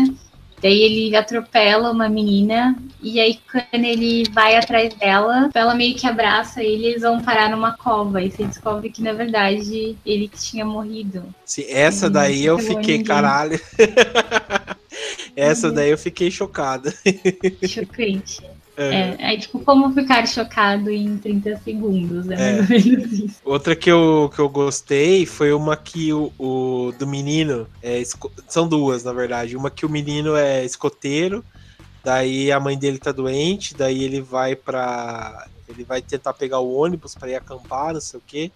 [0.62, 6.06] Daí ele atropela uma menina e aí quando ele vai atrás dela, ela meio que
[6.06, 8.22] abraça ele e eles vão parar numa cova.
[8.22, 11.24] E você descobre que na verdade ele tinha morrido.
[11.44, 13.60] Sim, essa daí eu fiquei, caralho.
[15.36, 16.92] essa daí eu fiquei chocada.
[17.66, 18.42] Chocante.
[18.80, 22.62] É, é, tipo como ficar chocado em 30 segundos, é, é.
[22.62, 23.40] mais ou menos isso.
[23.44, 28.00] Outra que eu, que eu gostei foi uma que o, o do menino, é,
[28.46, 31.44] são duas na verdade, uma que o menino é escoteiro,
[32.04, 36.72] daí a mãe dele tá doente, daí ele vai para ele vai tentar pegar o
[36.72, 38.52] ônibus para ir acampar, não sei o que,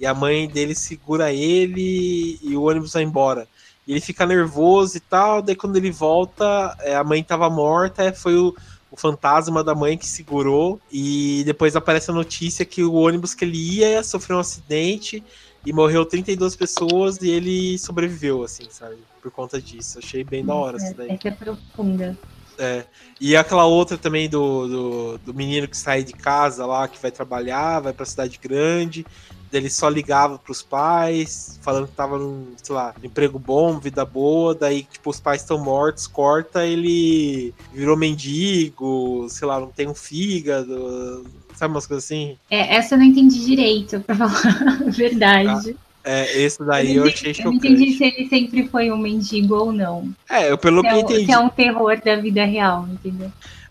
[0.00, 3.46] e a mãe dele segura ele e o ônibus vai embora.
[3.86, 8.12] E ele fica nervoso e tal, daí quando ele volta, é, a mãe tava morta,
[8.12, 12.92] foi o o fantasma da mãe que segurou e depois aparece a notícia que o
[12.92, 15.24] ônibus que ele ia sofreu um acidente
[15.64, 18.96] e morreu 32 pessoas e ele sobreviveu, assim, sabe?
[19.22, 19.98] Por conta disso.
[19.98, 21.10] Achei bem da hora isso daí.
[21.10, 22.16] É que é profunda.
[22.58, 22.84] É.
[23.18, 27.10] E aquela outra também do, do, do, menino que sai de casa lá, que vai
[27.10, 29.06] trabalhar, vai pra cidade grande,
[29.52, 34.54] ele só ligava pros pais, falando que tava num, sei lá, emprego bom, vida boa,
[34.54, 39.94] daí, tipo, os pais estão mortos, corta, ele virou mendigo, sei lá, não tem um
[39.94, 41.24] fígado,
[41.54, 42.36] sabe umas coisas assim?
[42.50, 45.76] É, essa eu não entendi direito, pra falar a verdade.
[45.76, 45.90] Ah.
[46.02, 47.66] É, esse daí eu, eu achei chocante.
[47.66, 50.10] Eu não entendi se ele sempre foi um mendigo ou não.
[50.30, 51.26] É, eu pelo que, é, entendi.
[51.26, 53.30] Que é um terror da vida real, entendeu?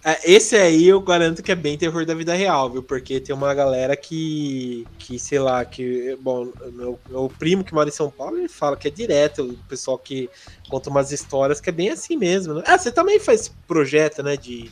[0.09, 2.81] É, esse aí eu garanto que é bem terror da vida real, viu?
[2.81, 7.89] Porque tem uma galera que, que sei lá, que, bom, meu, meu primo que mora
[7.89, 10.29] em São Paulo, ele fala que é direto, o pessoal que
[10.67, 12.55] conta umas histórias que é bem assim mesmo.
[12.55, 12.63] Né?
[12.65, 14.71] Ah, você também faz projeto, né, de...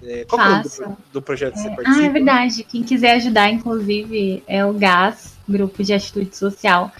[0.00, 2.00] É, qual é o do, do, projeto que você participa?
[2.00, 2.62] Ah, é verdade.
[2.62, 6.92] Quem quiser ajudar, inclusive, é o GAS, Grupo de Atitude Social.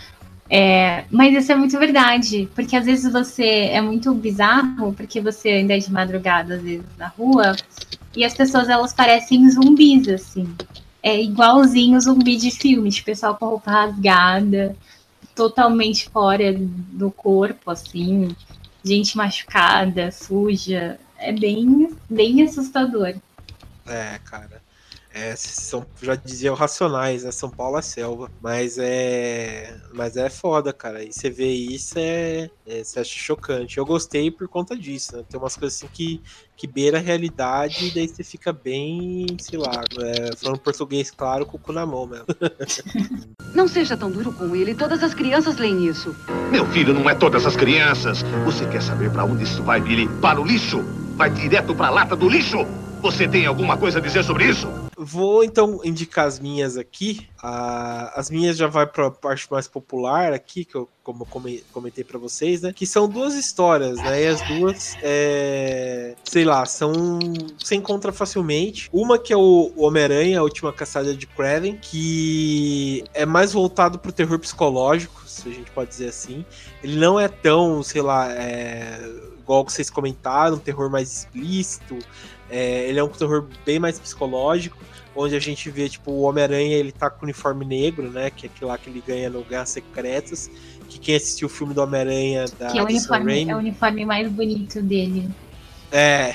[0.50, 5.50] É, mas isso é muito verdade, porque às vezes você é muito bizarro, porque você
[5.50, 7.54] ainda é de madrugada, às vezes, na rua,
[8.16, 10.48] e as pessoas elas parecem zumbis, assim.
[11.02, 14.74] É igualzinho zumbi de filme, de pessoal com roupa rasgada.
[15.34, 18.34] totalmente fora do corpo, assim,
[18.84, 20.98] gente machucada, suja.
[21.16, 23.14] É bem, bem assustador.
[23.86, 24.57] É, cara.
[25.18, 27.32] É, são, já dizia Racionais, né?
[27.32, 28.30] São Paulo é selva.
[28.40, 29.76] Mas é.
[29.92, 31.02] Mas é foda, cara.
[31.02, 32.84] E você vê isso, é, é.
[32.84, 33.78] Você acha chocante.
[33.78, 35.24] Eu gostei por conta disso, né?
[35.28, 36.22] Tem umas coisas assim que,
[36.56, 41.44] que beira a realidade e daí você fica bem, sei lá, é, falando português claro,
[41.44, 42.26] com o cu na mão mesmo.
[43.54, 46.14] Não seja tão duro com ele, todas as crianças leem isso.
[46.52, 48.22] Meu filho não é todas as crianças.
[48.44, 50.06] Você quer saber para onde isso vai, Billy?
[50.20, 50.82] Para o lixo?
[51.16, 52.66] Vai direto para a lata do lixo?
[53.00, 54.68] Você tem alguma coisa a dizer sobre isso?
[54.98, 57.28] Vou então indicar as minhas aqui.
[57.40, 61.26] Ah, as minhas já vai para a parte mais popular aqui, que eu como
[61.72, 62.70] comentei para vocês, né?
[62.70, 64.24] Que são duas histórias, né?
[64.24, 67.18] E as duas, é, sei lá, são
[67.58, 68.90] se encontra facilmente.
[68.92, 74.12] Uma que é o Homem-Aranha, a última caçada de Kraven, que é mais voltado pro
[74.12, 76.44] terror psicológico, se a gente pode dizer assim.
[76.82, 79.00] Ele não é tão, sei lá, é,
[79.38, 81.98] igual que vocês comentaram, um terror mais explícito.
[82.50, 84.78] É, ele é um terror bem mais psicológico,
[85.14, 88.46] onde a gente vê, tipo, o Homem-Aranha, ele tá com o uniforme negro, né, que
[88.46, 90.50] é aquilo lá que ele ganha no Guerras Secretas,
[90.88, 94.04] que quem assistiu o filme do Homem-Aranha da que é o, uniforme, é o uniforme
[94.04, 95.28] mais bonito dele.
[95.90, 96.34] É,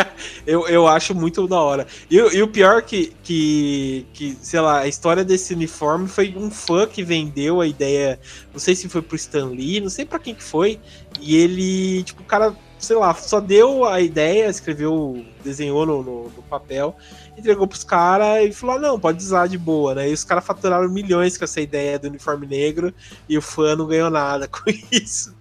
[0.46, 1.86] eu, eu acho muito da hora.
[2.10, 6.50] E, e, o pior que, que, que, sei lá, a história desse uniforme foi um
[6.50, 8.18] fã que vendeu a ideia,
[8.52, 10.80] não sei se foi pro Stan Lee, não sei para quem que foi,
[11.20, 12.54] e ele, tipo, o cara
[12.84, 16.96] sei lá, só deu a ideia, escreveu, desenhou no, no, no papel,
[17.36, 20.08] entregou pros caras e falou: ah, não, pode usar de boa, né?
[20.08, 22.94] E os caras faturaram milhões com essa ideia do uniforme negro
[23.28, 24.62] e o fã não ganhou nada com
[24.92, 25.34] isso.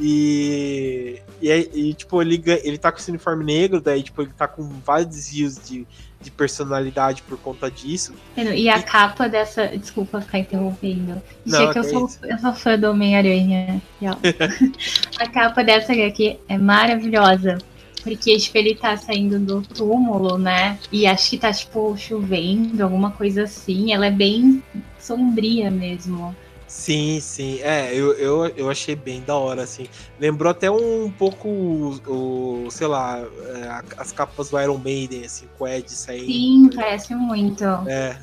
[0.00, 4.48] E, e, e, tipo, ele, ele tá com esse uniforme negro, daí, tipo, ele tá
[4.48, 5.86] com vários desvios de,
[6.22, 8.14] de personalidade por conta disso.
[8.36, 8.82] E a e...
[8.82, 9.66] capa dessa.
[9.68, 11.20] Desculpa ficar interrompendo.
[11.44, 13.82] Não, que eu sou, eu sou fã do Homem-Aranha.
[15.18, 17.58] a capa dessa aqui é maravilhosa.
[18.02, 20.78] Porque, tipo, ele tá saindo do túmulo, né?
[20.90, 23.92] E acho que tá, tipo, chovendo, alguma coisa assim.
[23.92, 24.62] Ela é bem
[24.98, 26.34] sombria mesmo.
[26.72, 27.60] Sim, sim.
[27.60, 29.86] É, eu, eu, eu achei bem da hora, assim.
[30.18, 35.46] Lembrou até um pouco o, o sei lá, é, as capas do Iron Maiden, assim,
[35.58, 36.24] com o Ed saindo.
[36.24, 37.62] Sim, parece muito.
[37.86, 38.16] É.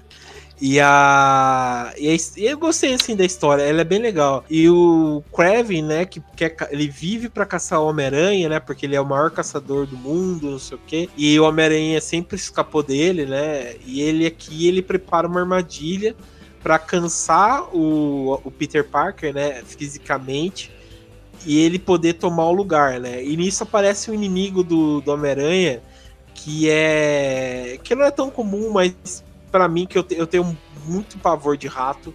[0.60, 2.18] E a, e a.
[2.38, 4.44] eu gostei assim da história, ela é bem legal.
[4.50, 8.96] E o Kraven, né, que quer, ele vive para caçar o Homem-Aranha, né, porque ele
[8.96, 11.08] é o maior caçador do mundo, não sei o quê.
[11.16, 13.76] E o Homem-Aranha sempre escapou dele, né?
[13.86, 16.16] E ele aqui ele prepara uma armadilha
[16.62, 20.72] para cansar o, o Peter Parker, né, fisicamente,
[21.46, 23.24] e ele poder tomar o lugar, né?
[23.24, 25.82] E nisso aparece um inimigo do, do Homem-Aranha
[26.34, 30.58] que é que não é tão comum, mas para mim que eu, te, eu tenho
[30.86, 32.14] muito pavor de rato,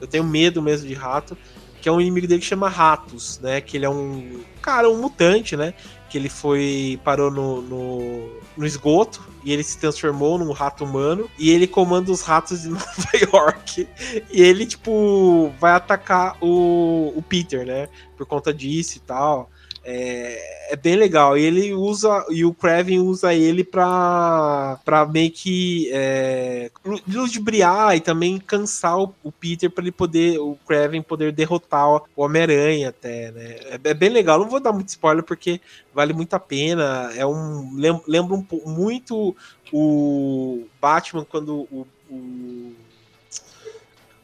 [0.00, 1.36] eu tenho medo mesmo de rato,
[1.80, 3.60] que é um inimigo dele que chama Ratos, né?
[3.60, 5.74] Que ele é um cara, um mutante, né?
[6.08, 11.30] Que ele foi parou no, no no esgoto e ele se transformou num rato humano
[11.38, 13.86] e ele comanda os ratos de Nova York.
[14.30, 17.88] E ele, tipo, vai atacar o, o Peter, né?
[18.16, 19.50] Por conta disso e tal.
[19.88, 21.38] É, é, bem legal.
[21.38, 22.26] E ele usa.
[22.30, 26.72] E o Kraven usa ele pra, pra meio que é,
[27.06, 30.40] ludibriar e também cansar o, o Peter para ele poder.
[30.40, 33.44] O Kraven poder derrotar o Homem-Aranha até, né?
[33.44, 34.40] É, é, bem legal.
[34.40, 35.60] Não vou dar muito spoiler porque
[35.94, 37.12] vale muito a pena.
[37.14, 37.72] É um.
[38.08, 39.36] Lembra um, muito
[39.72, 42.75] o Batman quando o, o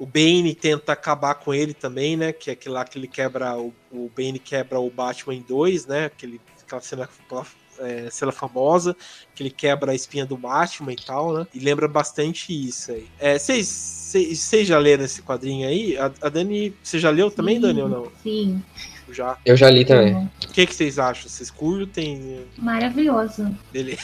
[0.03, 2.33] o Bane tenta acabar com ele também, né?
[2.33, 3.57] Que é aquele lá que ele quebra.
[3.57, 6.07] O, o Bane quebra o Batman em dois, né?
[6.07, 7.47] Aquele, aquela cena, aquela,
[7.79, 8.97] é, cena famosa,
[9.33, 11.47] que ele quebra a espinha do Batman e tal, né?
[11.55, 13.07] E lembra bastante isso aí.
[13.39, 15.97] Vocês é, já leram esse quadrinho aí?
[15.97, 18.13] A, a Dani, você já leu também, sim, Dani, ou não?
[18.25, 18.61] Sim.
[19.09, 19.37] Já.
[19.47, 20.15] Eu já li também.
[20.17, 21.29] O que, que vocês acham?
[21.29, 22.41] Vocês curtem?
[22.59, 23.57] Maravilhoso.
[23.73, 24.03] Beleza.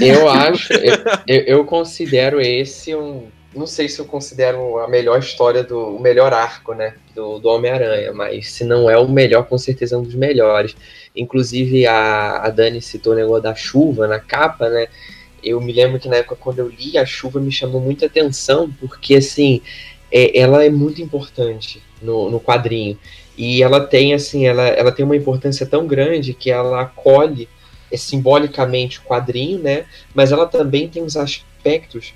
[0.00, 0.72] Eu acho,
[1.28, 6.00] eu, eu considero esse um não sei se eu considero a melhor história do o
[6.00, 9.98] melhor arco, né, do, do Homem-Aranha, mas se não é o melhor, com certeza é
[9.98, 10.76] um dos melhores.
[11.16, 14.88] Inclusive a, a Dani citou o negócio da chuva na capa, né?
[15.42, 18.70] Eu me lembro que na época quando eu li a chuva me chamou muita atenção,
[18.80, 19.62] porque assim,
[20.12, 22.98] é, ela é muito importante no, no quadrinho.
[23.36, 27.48] E ela tem assim, ela, ela tem uma importância tão grande que ela acolhe
[27.90, 29.86] é, simbolicamente o quadrinho, né?
[30.14, 32.12] Mas ela também tem os aspectos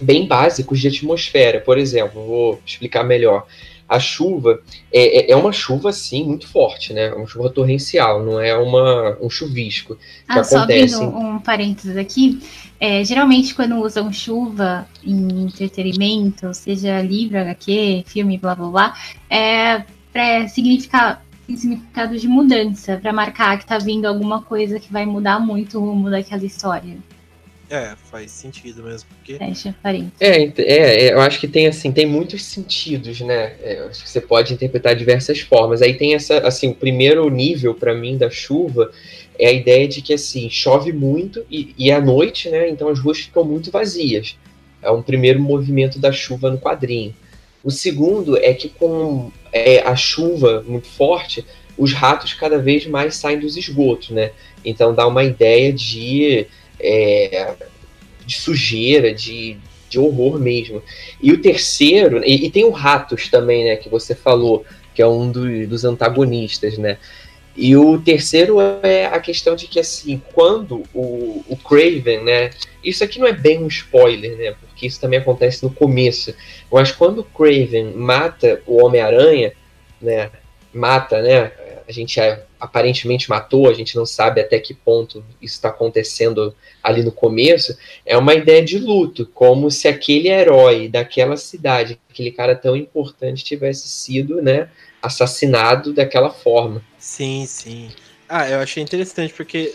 [0.00, 1.60] bem básicos de atmosfera.
[1.60, 3.46] Por exemplo, vou explicar melhor.
[3.88, 4.60] a chuva
[4.92, 7.12] é, é, é uma chuva, assim, muito forte, né?
[7.12, 9.96] Uma chuva torrencial, não é uma, um chuvisco.
[9.96, 10.94] Que ah, acontece...
[10.94, 12.40] só abrindo um parênteses aqui,
[12.78, 18.94] é, geralmente quando usam chuva em entretenimento, seja livro, HQ, filme, blá blá blá,
[19.30, 19.82] é
[20.12, 21.24] para significar
[21.56, 25.80] significado de mudança, para marcar que tá vindo alguma coisa que vai mudar muito o
[25.80, 26.98] rumo daquela história.
[27.70, 29.34] É, faz sentido mesmo, porque...
[29.34, 30.14] Fecha parênteses.
[30.20, 33.56] É, é, é, eu acho que tem, assim, tem muitos sentidos, né?
[33.62, 35.82] É, acho que você pode interpretar de diversas formas.
[35.82, 38.90] Aí tem essa, assim, o primeiro nível, para mim, da chuva
[39.38, 42.70] é a ideia de que, assim, chove muito e, e é à noite, né?
[42.70, 44.36] Então as ruas ficam muito vazias.
[44.80, 47.14] É um primeiro movimento da chuva no quadrinho.
[47.62, 51.44] O segundo é que com é, a chuva muito forte,
[51.76, 54.30] os ratos cada vez mais saem dos esgotos, né?
[54.64, 56.46] Então dá uma ideia de
[56.80, 57.54] é,
[58.24, 59.56] de sujeira, de,
[59.88, 60.82] de horror mesmo.
[61.22, 64.64] E o terceiro, e, e, tem o Ratos também, né, que você falou,
[64.94, 66.98] que é um do, dos antagonistas, né?
[67.60, 72.50] E o terceiro é a questão de que, assim, quando o, o Craven, né?
[72.84, 74.54] Isso aqui não é bem um spoiler, né?
[74.60, 76.32] Porque isso também acontece no começo.
[76.70, 79.52] Mas quando o Craven mata o Homem-Aranha,
[80.00, 80.30] né?
[80.72, 81.50] Mata, né?
[81.88, 82.20] A gente
[82.60, 87.76] aparentemente matou, a gente não sabe até que ponto isso está acontecendo ali no começo,
[88.04, 93.42] é uma ideia de luto, como se aquele herói daquela cidade, aquele cara tão importante,
[93.42, 94.68] tivesse sido, né,
[95.00, 96.82] assassinado daquela forma.
[96.98, 97.90] Sim, sim.
[98.28, 99.74] Ah, eu achei interessante, porque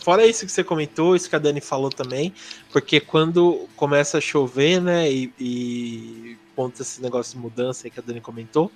[0.00, 2.32] fora isso que você comentou, isso que a Dani falou também,
[2.70, 8.00] porque quando começa a chover, né, e, e conta esse negócio de mudança aí que
[8.00, 8.70] a Dani comentou,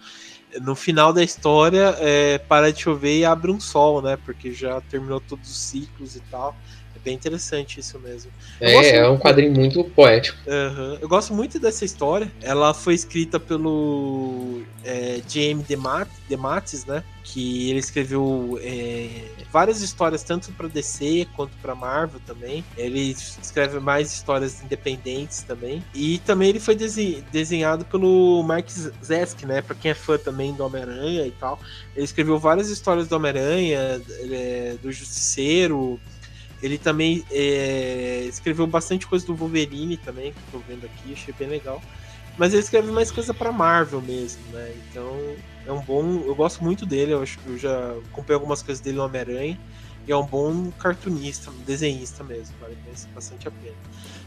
[0.61, 4.17] no final da história é, para de chover e abre um sol, né?
[4.17, 6.59] Porque já terminou todos os ciclos e tal.
[7.05, 8.31] Bem interessante isso mesmo.
[8.61, 10.39] é, é um quadrinho muito poético.
[10.47, 10.99] Uhum.
[11.01, 12.31] Eu gosto muito dessa história.
[12.41, 15.65] Ela foi escrita pelo é, J.M.
[16.29, 17.03] Dematis, né?
[17.25, 19.09] Que ele escreveu é,
[19.51, 22.65] várias histórias, tanto para DC quanto para Marvel também.
[22.77, 25.83] Ele escreve mais histórias independentes também.
[25.95, 29.61] E também ele foi desenhado pelo Mark Zesk, né?
[29.61, 31.59] Para quem é fã também do Homem-Aranha e tal.
[31.97, 34.01] Ele escreveu várias histórias do Homem-Aranha,
[34.31, 36.01] é, do Justiceiro.
[36.63, 41.35] Ele também é, escreveu bastante coisa do Wolverine também, que eu tô vendo aqui, achei
[41.37, 41.83] bem legal.
[42.39, 44.73] Mas ele escreve mais coisa para Marvel mesmo, né?
[44.89, 45.37] Então
[45.67, 46.23] é um bom.
[46.25, 49.59] Eu gosto muito dele, eu, acho, eu já comprei algumas coisas dele no Homem-Aranha.
[50.07, 52.77] E é um bom cartunista, desenhista mesmo, vale
[53.15, 53.77] bastante a pena.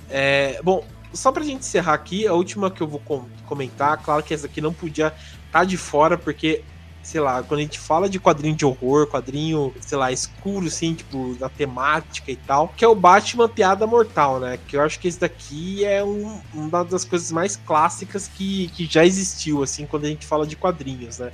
[0.09, 3.01] É, bom, só pra gente encerrar aqui, a última que eu vou
[3.45, 5.19] comentar, claro que essa aqui não podia estar
[5.51, 6.63] tá de fora, porque
[7.06, 10.95] sei lá, quando a gente fala de quadrinho de horror, quadrinho, sei lá, escuro, assim,
[10.95, 14.58] tipo, da temática e tal, que é o Batman Piada Mortal, né?
[14.68, 18.86] Que eu acho que esse daqui é um, uma das coisas mais clássicas que, que
[18.86, 21.32] já existiu, assim, quando a gente fala de quadrinhos, né?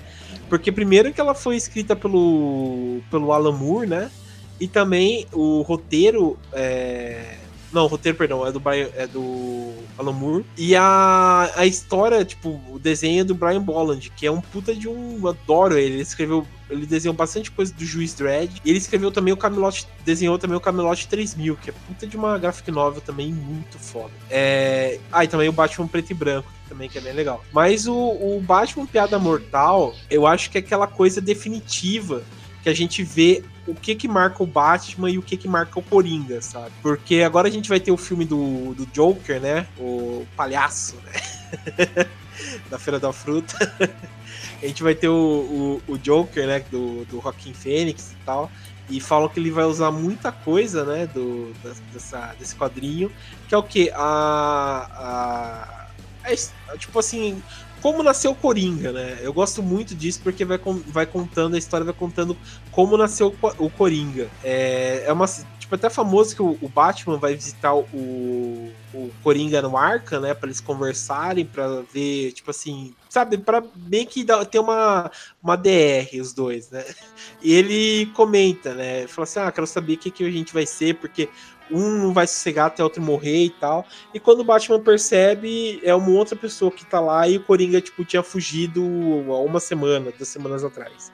[0.50, 4.12] Porque primeiro que ela foi escrita pelo, pelo Alan Moore, né?
[4.60, 7.38] E também o roteiro é,
[7.74, 10.46] não, o roteiro, perdão, é do, Brian, é do Alan Moore.
[10.58, 14.76] E a, a história, tipo, o desenho é do Brian Bolland, que é um puta
[14.76, 15.26] de um.
[15.28, 15.96] Adoro ele.
[15.96, 16.46] Ele escreveu.
[16.70, 18.62] Ele desenhou bastante coisa do Juiz Dredd.
[18.64, 19.88] E ele escreveu também o Camelot.
[20.04, 24.12] Desenhou também o Camelot 3000, que é puta de uma graphic novel também muito foda.
[24.30, 27.44] É, ah, e também o Batman Preto e Branco também, que é bem legal.
[27.52, 32.24] Mas o, o Batman Piada Mortal, eu acho que é aquela coisa definitiva
[32.64, 35.80] que a gente vê o que que marca o Batman e o que que marca
[35.80, 36.72] o Coringa, sabe?
[36.82, 39.68] Porque agora a gente vai ter o filme do, do Joker, né?
[39.78, 42.08] O palhaço, né?
[42.70, 43.56] da Feira da Fruta.
[44.62, 46.60] a gente vai ter o, o, o Joker, né?
[46.72, 48.52] Do, do Joaquim Fênix e tal.
[48.90, 51.08] E falam que ele vai usar muita coisa, né?
[51.08, 51.54] Do,
[51.94, 53.12] dessa, desse quadrinho.
[53.48, 53.92] Que é o que?
[53.92, 57.42] A, a, a, tipo assim,
[57.82, 59.20] como nasceu Coringa, né?
[59.22, 62.38] Eu gosto muito disso porque vai, vai contando, a história vai contando
[62.72, 64.30] como nasceu o Coringa.
[64.44, 65.26] É, é uma.
[65.60, 70.34] Tipo, até famoso que o, o Batman vai visitar o, o Coringa no Arca, né?
[70.34, 73.38] Pra eles conversarem, pra ver, tipo assim, sabe?
[73.38, 75.10] Pra meio que ter uma,
[75.42, 76.86] uma DR, os dois, né?
[77.44, 79.08] E ele comenta, né?
[79.08, 81.28] Fala assim: ah, quero saber o que, que a gente vai ser, porque
[81.72, 83.86] um não vai sossegar até outro morrer e tal.
[84.14, 87.82] E quando o Batman percebe, é uma outra pessoa que tá lá e o Coringa,
[87.82, 88.82] tipo, tinha fugido
[89.28, 91.12] há uma semana, duas semanas atrás.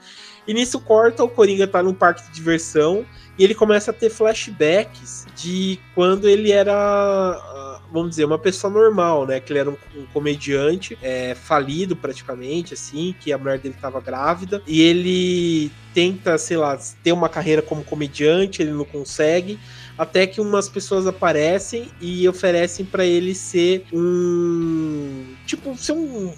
[0.48, 3.06] E nisso corta, o Coringa tá num parque de diversão
[3.38, 8.72] e ele começa a ter flashbacks de quando ele era, ah, vamos dizer, uma pessoa
[8.72, 9.42] normal, né?
[9.42, 14.00] Que ele era um, um comediante é, falido praticamente, assim, que a mulher dele estava
[14.00, 19.60] grávida e ele tenta, sei lá, ter uma carreira como comediante, ele não consegue
[19.98, 26.34] até que umas pessoas aparecem e oferecem para ele ser um tipo ser um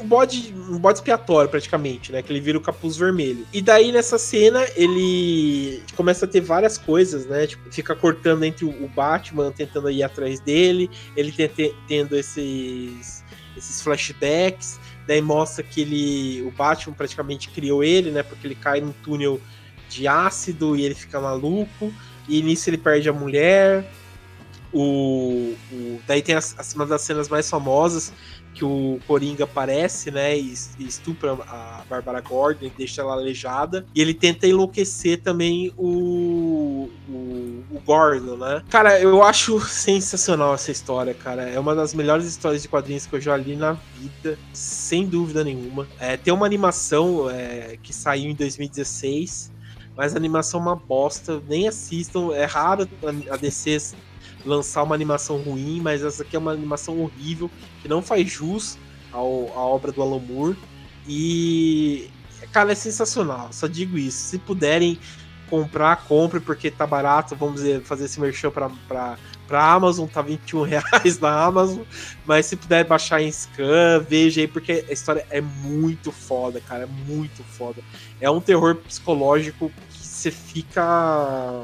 [0.00, 2.22] um bode, um bode expiatório praticamente, né?
[2.22, 3.46] Que ele vira o capuz vermelho.
[3.52, 7.46] E daí nessa cena ele começa a ter várias coisas, né?
[7.46, 11.32] Tipo, fica cortando entre o Batman tentando ir atrás dele, ele
[11.88, 13.24] tendo esses
[13.56, 18.22] esses flashbacks, daí mostra que ele o Batman praticamente criou ele, né?
[18.22, 19.40] Porque ele cai num túnel
[19.88, 21.92] de ácido e ele fica maluco.
[22.28, 23.84] E nisso ele perde a mulher.
[24.72, 28.12] O, o daí tem as, uma das cenas mais famosas
[28.56, 33.86] que o Coringa aparece, né, e, e estupra a Bárbara Gordon, e deixa ela aleijada,
[33.94, 38.62] e ele tenta enlouquecer também o, o, o, Gordon, né?
[38.70, 41.42] Cara, eu acho sensacional essa história, cara.
[41.42, 45.44] É uma das melhores histórias de quadrinhos que eu já li na vida, sem dúvida
[45.44, 45.86] nenhuma.
[46.00, 49.52] É, tem uma animação é, que saiu em 2016,
[49.96, 52.32] mas a animação é uma bosta, nem assistam.
[52.32, 52.88] É raro
[53.30, 53.94] a DC
[54.44, 57.50] lançar uma animação ruim, mas essa aqui é uma animação horrível,
[57.82, 58.78] que não faz jus
[59.12, 60.56] ao, à obra do Alan Moore.
[61.08, 62.10] E,
[62.52, 64.18] cara, é sensacional, só digo isso.
[64.18, 64.98] Se puderem
[65.48, 70.22] comprar, compre, porque tá barato, vamos dizer, fazer esse merchan pra, pra, pra Amazon, tá
[70.22, 71.82] 21 reais na Amazon,
[72.24, 76.84] mas se puder baixar em scan, veja aí, porque a história é muito foda, cara,
[76.84, 77.82] é muito foda.
[78.20, 81.62] É um terror psicológico que você fica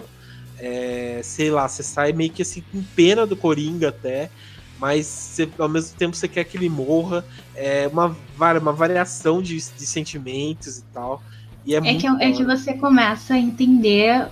[0.59, 4.31] é, sei lá, você sai meio que assim com pena do Coringa até,
[4.79, 7.25] mas você, ao mesmo tempo você quer que ele morra.
[7.55, 11.23] É uma, uma variação de, de sentimentos e tal.
[11.65, 14.27] E é, é, que, é que você começa a entender,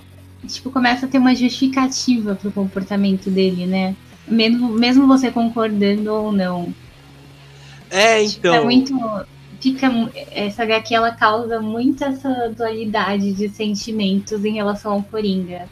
[0.47, 3.95] tipo, começa a ter uma justificativa pro comportamento dele, né?
[4.27, 6.73] Mesmo, mesmo você concordando ou não.
[7.91, 8.55] É, então.
[8.55, 8.95] é muito.
[9.61, 9.91] Fica,
[10.31, 15.69] essa HQ ela causa muito essa dualidade de sentimentos em relação ao Coringa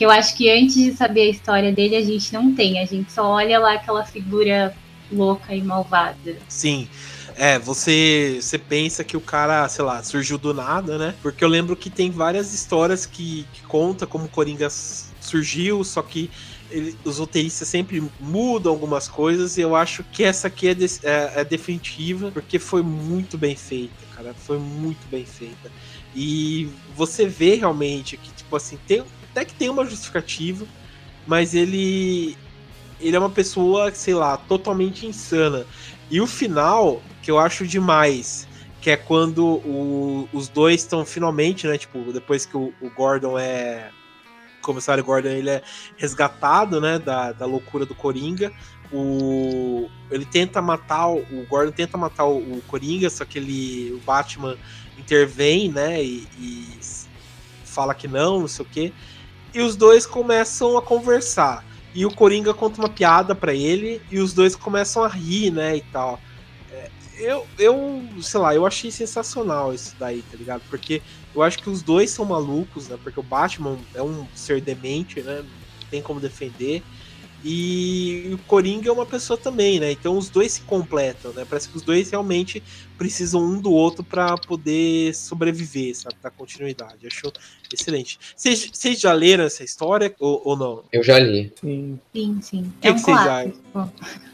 [0.00, 2.86] que eu acho que antes de saber a história dele a gente não tem, a
[2.86, 4.74] gente só olha lá aquela figura
[5.12, 6.38] louca e malvada.
[6.48, 6.88] Sim.
[7.36, 11.14] É, você, você pensa que o cara, sei lá, surgiu do nada, né?
[11.22, 16.30] Porque eu lembro que tem várias histórias que, que conta como Coringa surgiu, só que
[16.70, 20.86] ele, os roteiristas sempre mudam algumas coisas e eu acho que essa aqui é, de,
[21.02, 24.34] é, é, definitiva porque foi muito bem feita, cara.
[24.34, 25.70] Foi muito bem feita.
[26.14, 30.66] E você vê realmente que, tipo assim, tem, até que tem uma justificativa,
[31.26, 32.36] mas ele
[33.00, 35.66] ele é uma pessoa, sei lá, totalmente insana.
[36.10, 38.46] E o final, que eu acho demais,
[38.80, 43.38] que é quando o, os dois estão finalmente, né, tipo, depois que o, o, Gordon
[43.38, 43.90] é
[44.58, 45.62] o comissário Gordon, ele é
[45.96, 48.52] resgatado, né, da, da loucura do Coringa.
[48.92, 53.98] O, ele tenta matar o, Gordon tenta matar o, o, Coringa, só que ele, o
[53.98, 54.56] Batman
[54.98, 56.78] intervém, né, e, e
[57.64, 58.92] fala que não, não sei o que
[59.54, 61.64] e os dois começam a conversar.
[61.94, 65.76] E o Coringa conta uma piada para ele e os dois começam a rir, né,
[65.76, 66.20] e tal.
[67.20, 70.62] Eu, eu, sei lá, eu achei sensacional isso daí, tá ligado?
[70.70, 71.02] Porque
[71.34, 72.98] eu acho que os dois são malucos, né?
[73.02, 75.42] Porque o Batman é um ser demente, né?
[75.42, 76.82] Não tem como defender.
[77.42, 79.90] E o Coringa é uma pessoa também, né?
[79.92, 81.46] Então os dois se completam, né?
[81.48, 82.62] Parece que os dois realmente
[82.98, 86.16] precisam um do outro para poder sobreviver, sabe?
[86.22, 87.06] Dar continuidade.
[87.06, 87.32] Acho
[87.72, 88.18] excelente.
[88.36, 90.84] Vocês já leram essa história ou, ou, não?
[90.92, 91.50] Eu já li.
[91.58, 92.38] Sim, sim.
[92.42, 92.60] sim.
[92.76, 93.46] O que, é um que vocês já.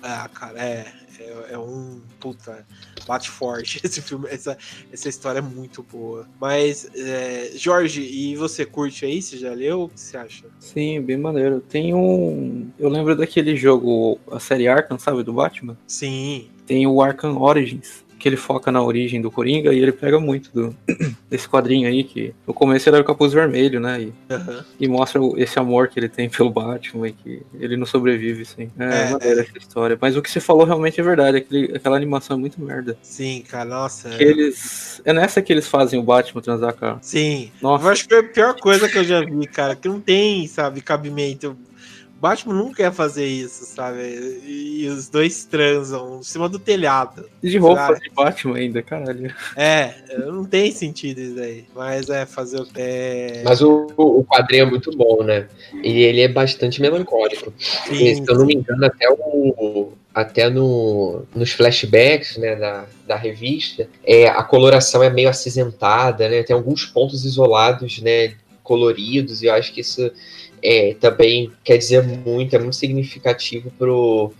[0.02, 0.92] Ah, cara, é,
[1.22, 2.00] é, é um.
[2.20, 2.66] Puta
[3.06, 3.80] bate forte.
[3.84, 4.56] Esse filme, essa,
[4.92, 6.28] essa história é muito boa.
[6.40, 9.22] Mas, é, Jorge, e você curte aí?
[9.22, 9.82] Você já leu?
[9.82, 10.44] O que você acha?
[10.58, 11.60] Sim, bem maneiro.
[11.60, 12.70] Tem um.
[12.78, 15.76] Eu lembro daquele jogo, a série Arkham, sabe, do Batman?
[15.86, 16.48] Sim.
[16.66, 20.50] Tem o Arkham Origins que ele foca na origem do Coringa e ele pega muito
[20.52, 20.76] do,
[21.28, 24.02] desse quadrinho aí, que no começo ele era o capuz vermelho, né?
[24.02, 24.64] E, uhum.
[24.80, 28.70] e mostra esse amor que ele tem pelo Batman e que ele não sobrevive, assim.
[28.78, 29.40] É, é, é.
[29.40, 29.98] essa história.
[30.00, 32.96] Mas o que você falou realmente é verdade, aquele, aquela animação é muito merda.
[33.02, 34.08] Sim, cara, nossa.
[34.14, 34.22] É...
[34.22, 36.98] Eles, é nessa que eles fazem o Batman transar com a...
[37.00, 37.50] Sim.
[37.60, 37.84] Nossa.
[37.84, 40.46] Eu acho que foi a pior coisa que eu já vi, cara, que não tem,
[40.46, 41.56] sabe, cabimento
[42.20, 44.40] Batman nunca ia fazer isso, sabe?
[44.46, 47.28] E os dois transam em cima do telhado.
[47.42, 48.00] De roupa sabe?
[48.00, 49.34] de Batman ainda, caralho.
[49.54, 51.64] É, não tem sentido isso aí.
[51.74, 52.66] Mas é fazer o.
[52.74, 53.42] É...
[53.44, 55.46] Mas o, o quadrinho é muito bom, né?
[55.82, 57.52] E ele é bastante melancólico.
[57.58, 63.16] Sim, Se eu não me engano, até o, até no, nos flashbacks né, da, da
[63.16, 66.42] revista, é, a coloração é meio acinzentada, né?
[66.42, 68.34] Tem alguns pontos isolados, né?
[68.62, 70.10] Coloridos, e eu acho que isso
[70.62, 74.32] é, também quer dizer muito, é muito significativo pro,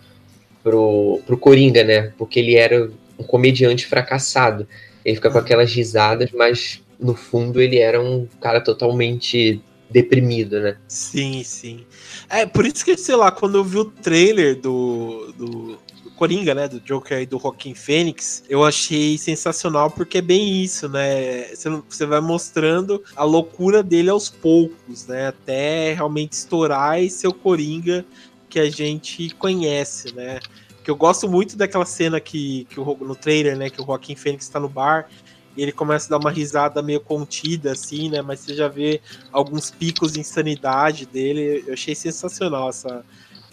[0.63, 2.13] pro, pro Coringa, né?
[2.17, 4.67] Porque ele era um comediante fracassado.
[5.03, 10.77] Ele fica com aquelas risadas, mas no fundo ele era um cara totalmente deprimido, né?
[10.87, 11.85] Sim, sim.
[12.29, 15.79] É, por isso que, sei lá, quando eu vi o trailer do, do, do
[16.17, 20.89] Coringa, né, do Joker e do Joaquim Fênix, eu achei sensacional porque é bem isso,
[20.89, 21.53] né?
[21.87, 25.27] Você vai mostrando a loucura dele aos poucos, né?
[25.27, 28.03] Até realmente estourar e ser o Coringa
[28.49, 30.39] que a gente conhece, né?
[30.83, 34.15] Que eu gosto muito daquela cena que, que o, no trailer, né, que o Joaquim
[34.15, 35.07] Fênix está no bar
[35.55, 38.21] e ele começa a dar uma risada meio contida, assim, né?
[38.21, 39.01] Mas você já vê
[39.31, 41.63] alguns picos de insanidade dele.
[41.67, 43.03] Eu achei sensacional essa,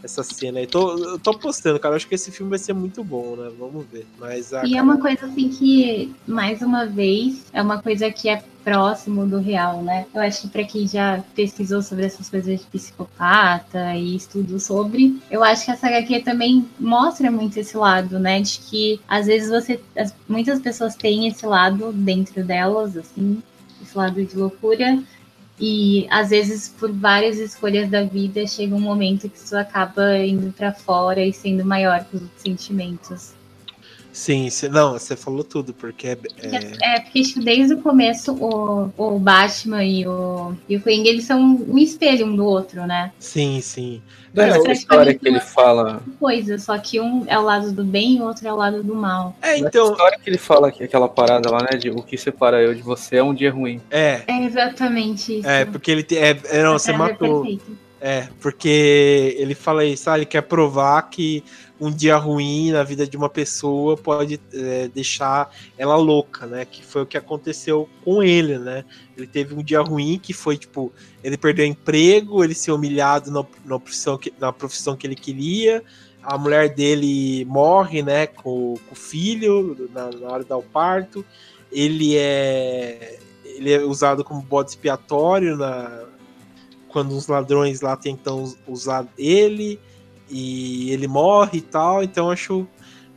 [0.04, 0.66] essa cena aí.
[0.66, 1.96] Tô, eu tô apostando, cara.
[1.96, 3.50] Acho que esse filme vai ser muito bom, né?
[3.58, 4.06] Vamos ver.
[4.18, 8.28] Mas, ah, e é uma coisa assim que, mais uma vez, é uma coisa que
[8.28, 10.06] é próximo do real, né?
[10.14, 15.20] Eu acho que para quem já pesquisou sobre essas coisas de psicopata e estudo sobre,
[15.30, 18.40] eu acho que essa HQ também mostra muito esse lado, né?
[18.40, 19.80] De que às vezes você.
[20.28, 23.42] Muitas pessoas têm esse lado dentro delas, assim,
[23.82, 24.98] esse lado de loucura
[25.58, 30.52] e às vezes, por várias escolhas da vida, chega um momento que isso acaba indo
[30.52, 33.34] para fora e sendo maior que os sentimentos.
[34.14, 36.18] Sim, cê, não, você falou tudo, porque é.
[36.40, 41.08] É, é porque tipo, desde o começo o, o Batman e o, e o Coringa,
[41.08, 43.10] eles são um espelho um do outro, né?
[43.18, 44.00] Sim, sim.
[44.32, 46.00] Não, é a história que ele fala.
[46.20, 48.84] Coisa, só que um é o lado do bem e o outro é o lado
[48.84, 49.34] do mal.
[49.42, 49.88] É, então.
[49.88, 51.76] A história que ele fala que aquela parada lá, né?
[51.76, 53.80] De o que separa eu de você é um dia ruim.
[53.90, 54.22] É.
[54.28, 55.48] É exatamente isso.
[55.48, 56.04] É, porque ele.
[56.04, 57.44] Te, é, é, não, você matou.
[58.06, 61.42] É, porque ele fala isso, ah, ele quer provar que
[61.80, 66.66] um dia ruim na vida de uma pessoa pode é, deixar ela louca, né?
[66.66, 68.84] Que foi o que aconteceu com ele, né?
[69.16, 70.92] Ele teve um dia ruim que foi tipo,
[71.22, 75.82] ele perdeu emprego, ele ser humilhado na, na, profissão, que, na profissão que ele queria,
[76.22, 81.24] a mulher dele morre, né, com, com o filho na, na hora do parto.
[81.72, 86.04] Ele é ele é usado como bode expiatório na
[86.94, 89.80] quando os ladrões lá tentam usar ele
[90.30, 92.68] e ele morre e tal, então eu acho,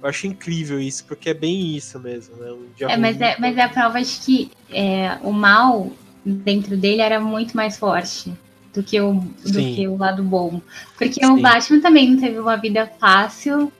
[0.01, 2.51] eu acho incrível isso, porque é bem isso mesmo, né?
[2.51, 5.91] Um é, mas, é, mas é a prova de que é, o mal
[6.25, 8.33] dentro dele era muito mais forte
[8.73, 9.13] do que o,
[9.45, 10.59] do que o lado bom.
[10.97, 11.33] Porque Sim.
[11.33, 13.71] o Batman também não teve uma vida fácil,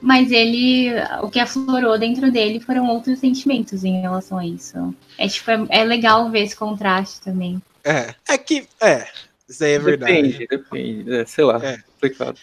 [0.00, 0.90] mas ele,
[1.22, 4.92] o que aflorou dentro dele foram outros sentimentos em relação a isso.
[5.16, 7.62] É, tipo, é, é legal ver esse contraste também.
[7.90, 9.06] É, é que, é,
[9.50, 10.12] isso aí é verdade.
[10.12, 11.12] Depende, depende.
[11.12, 11.78] É, sei lá, é.
[11.78, 12.38] complicado.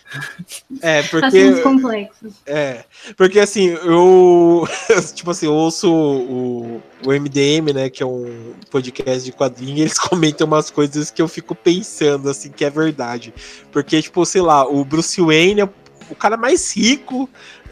[0.81, 1.61] É, porque.
[1.61, 2.33] complexos.
[2.45, 2.83] É.
[3.15, 4.67] Porque assim, eu.
[5.15, 7.89] tipo assim, eu ouço o, o MDM, né?
[7.89, 12.29] Que é um podcast de quadrinhos, e eles comentam umas coisas que eu fico pensando,
[12.29, 13.33] assim, que é verdade.
[13.71, 15.69] Porque, tipo, sei lá, o Bruce Wayne é
[16.09, 17.29] o cara mais rico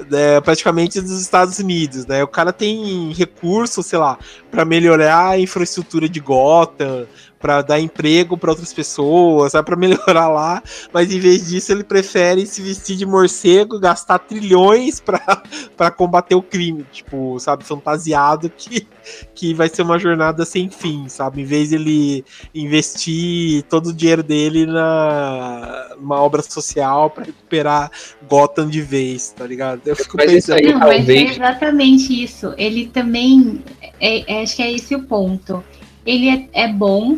[0.09, 2.23] né, praticamente dos Estados Unidos, né?
[2.23, 4.17] O cara tem recurso, sei lá,
[4.51, 7.07] para melhorar a infraestrutura de Gotham,
[7.39, 11.83] para dar emprego para outras pessoas, sabe, para melhorar lá, mas em vez disso ele
[11.83, 18.87] prefere se vestir de morcego, gastar trilhões para combater o crime, tipo, sabe, fantasiado que,
[19.33, 23.93] que vai ser uma jornada sem fim, sabe, em vez de ele investir todo o
[23.93, 27.91] dinheiro dele na uma obra social para recuperar
[28.29, 29.81] Gotham de vez, tá ligado?
[29.85, 30.61] Eu fico mas pensando.
[30.61, 32.53] Não, mas é exatamente isso.
[32.57, 33.63] Ele também,
[33.99, 35.63] é, é, acho que é esse o ponto.
[36.05, 37.17] Ele é, é bom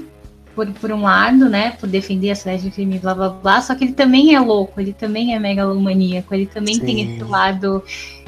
[0.57, 3.75] por, por um lado, né, por defender a cidade de crime, blá blá blá, só
[3.75, 6.85] que ele também é louco, ele também é megalomaníaco, ele também Sim.
[6.85, 7.83] tem esse lado,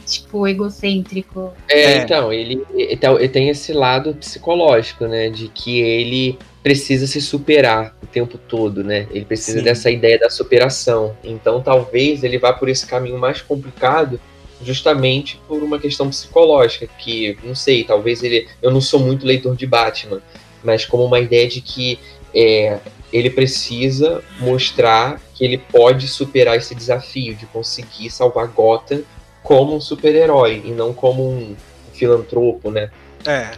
[0.05, 1.51] tipo, egocêntrico.
[1.67, 1.97] É, é.
[2.03, 7.95] então, ele, então, ele tem esse lado psicológico, né, de que ele precisa se superar
[8.03, 9.07] o tempo todo, né?
[9.11, 9.63] Ele precisa Sim.
[9.63, 11.15] dessa ideia da superação.
[11.23, 14.19] Então, talvez ele vá por esse caminho mais complicado
[14.61, 19.55] justamente por uma questão psicológica, que não sei, talvez ele, eu não sou muito leitor
[19.55, 20.21] de Batman,
[20.63, 21.99] mas como uma ideia de que
[22.33, 22.79] é,
[23.11, 29.01] ele precisa mostrar que ele pode superar esse desafio de conseguir salvar Gotham
[29.41, 31.55] como um super-herói e não como um
[31.93, 32.89] filantropo, né?
[33.25, 33.51] É,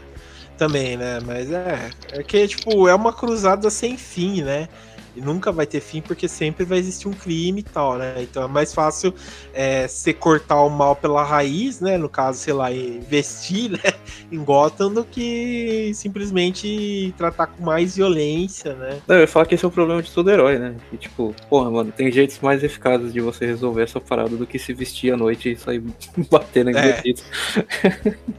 [0.58, 1.20] também, né?
[1.26, 4.70] Mas é, é que tipo é uma cruzada sem fim, né?
[5.16, 8.16] E nunca vai ter fim porque sempre vai existir um crime e tal, né?
[8.20, 9.14] Então é mais fácil
[9.54, 11.98] é, você cortar o mal pela raiz, né?
[11.98, 13.80] No caso, sei lá, investir né?
[14.32, 19.00] em Gotham do que simplesmente tratar com mais violência, né?
[19.08, 20.76] Não, eu ia falar que esse é o problema de todo herói, né?
[20.90, 24.58] Que, tipo, porra, mano, tem jeitos mais eficazes de você resolver essa parada do que
[24.58, 25.84] se vestir à noite e sair
[26.30, 27.02] batendo em é.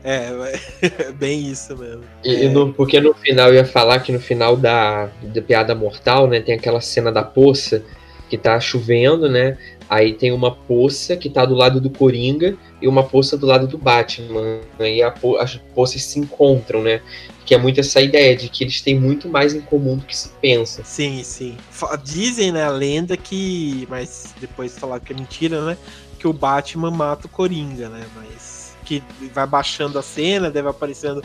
[0.04, 2.02] é, é bem isso mesmo.
[2.24, 6.26] E, no, porque no final eu ia falar que no final da, da Piada Mortal,
[6.26, 7.84] né, tem aquela cena da poça
[8.30, 9.58] que tá chovendo, né?
[9.90, 13.66] Aí tem uma poça que tá do lado do Coringa e uma poça do lado
[13.66, 14.60] do Batman.
[14.80, 17.02] E a po as poças se encontram, né?
[17.44, 20.16] Que é muito essa ideia de que eles têm muito mais em comum do que
[20.16, 20.82] se pensa.
[20.82, 21.56] Sim, sim.
[22.02, 23.86] Dizem, né, a lenda que.
[23.90, 25.76] Mas depois falar que é mentira, né?
[26.22, 28.06] que o Batman mata o Coringa, né?
[28.14, 29.02] Mas que
[29.34, 31.20] vai baixando a cena, deve aparecendo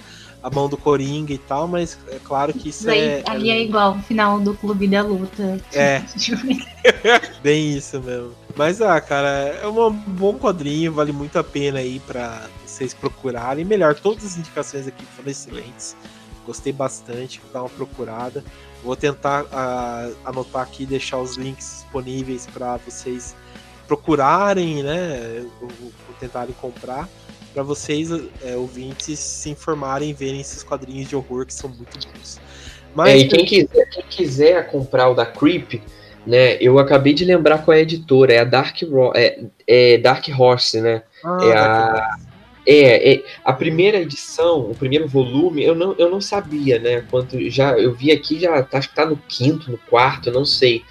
[0.47, 3.21] a mão do Coringa e tal, mas é claro que isso é.
[3.27, 5.59] ali é igual o final do Clube da Luta.
[5.73, 6.01] É.
[7.43, 8.31] Bem isso mesmo.
[8.55, 9.27] Mas, ah, cara,
[9.61, 13.65] é um bom quadrinho, vale muito a pena aí pra vocês procurarem.
[13.65, 15.97] Melhor, todas as indicações aqui foram excelentes.
[16.45, 18.41] Gostei bastante, dar uma procurada.
[18.81, 23.35] Vou tentar uh, anotar aqui e deixar os links disponíveis para vocês
[23.85, 25.45] procurarem, né?
[25.61, 27.09] Ou, ou tentarem comprar
[27.57, 28.11] para vocês,
[28.45, 32.39] é, ouvintes, se informarem e verem esses quadrinhos de horror que são muito bons.
[32.93, 35.81] Mas, é, e quem quiser, quem quiser comprar o da Creep,
[36.23, 36.57] né?
[36.61, 38.77] Eu acabei de lembrar qual é a editora, é a Dark,
[39.15, 41.01] é, é Dark Horse, né?
[41.25, 42.17] Ah, é, a,
[42.67, 47.05] é, é, a primeira edição, o primeiro volume, eu não, eu não sabia, né?
[47.09, 50.45] Quanto já eu vi aqui, já tá, acho que tá no quinto, no quarto, não
[50.45, 50.83] sei.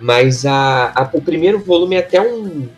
[0.00, 2.68] Mas a, a o primeiro volume é até um,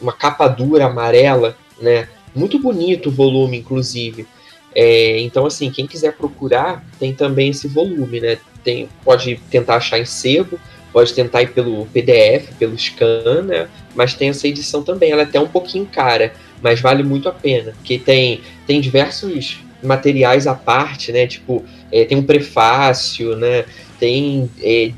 [0.00, 2.08] uma capa dura amarela, né?
[2.34, 4.26] Muito bonito o volume, inclusive.
[4.74, 8.38] É, então, assim, quem quiser procurar, tem também esse volume, né?
[8.64, 10.58] Tem, pode tentar achar em sebo,
[10.92, 13.68] pode tentar ir pelo PDF, pelo scan, né?
[13.94, 15.12] Mas tem essa edição também.
[15.12, 17.72] Ela é até um pouquinho cara, mas vale muito a pena.
[17.72, 21.26] Porque tem, tem diversos materiais à parte, né?
[21.26, 23.64] Tipo, é, tem um prefácio, né?
[24.00, 24.92] Tem, é,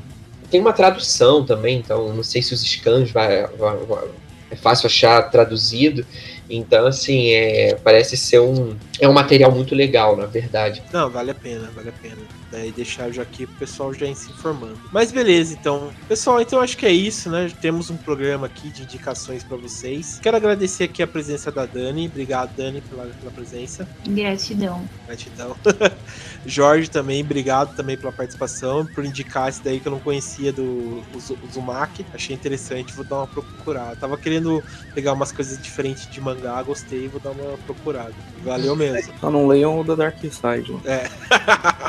[0.49, 4.03] tem uma tradução também, então não sei se os scans vai, vai, vai
[4.49, 6.05] é fácil achar traduzido.
[6.49, 8.75] Então, assim, é, parece ser um.
[8.99, 10.81] É um material muito legal, na verdade.
[10.91, 12.36] Não, vale a pena, vale a pena.
[12.51, 14.79] Daí deixar já aqui pro pessoal já ir se informando.
[14.91, 15.91] Mas beleza, então.
[16.07, 17.51] Pessoal, então acho que é isso, né?
[17.61, 20.19] Temos um programa aqui de indicações para vocês.
[20.21, 22.07] Quero agradecer aqui a presença da Dani.
[22.07, 23.87] Obrigado, Dani, pela, pela presença.
[24.07, 24.87] Gratidão.
[25.05, 25.55] Gratidão.
[26.45, 31.03] Jorge também, obrigado também pela participação, por indicar esse daí que eu não conhecia do
[31.43, 32.05] Uzumaki.
[32.13, 33.95] Achei interessante, vou dar uma procurada.
[33.97, 34.63] Tava querendo
[34.93, 38.13] pegar umas coisas diferentes de mangá, gostei, vou dar uma procurada.
[38.43, 39.13] Valeu mesmo.
[39.19, 40.77] Só não leiam o da Dark Side.
[40.85, 41.09] É.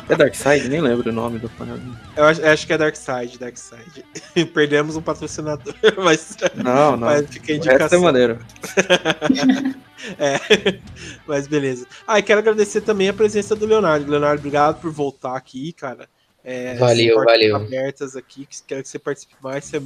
[0.08, 0.47] é Dark Side?
[0.68, 1.80] Nem lembro o nome do parada.
[2.16, 4.04] Eu acho, acho, que é Dark Side, Dark Side.
[4.54, 6.36] Perdemos um patrocinador, mas.
[6.54, 7.06] Não, não.
[7.08, 7.86] Mas fica a indicação.
[7.86, 8.38] Essa é maneiro.
[10.18, 10.78] é,
[11.26, 11.86] mas beleza.
[12.06, 14.10] Ah, e quero agradecer também a presença do Leonardo.
[14.10, 16.08] Leonardo, obrigado por voltar aqui, cara.
[16.44, 17.56] É, valeu, valeu.
[17.56, 19.80] abertas aqui, quero que você participe mais, isso é,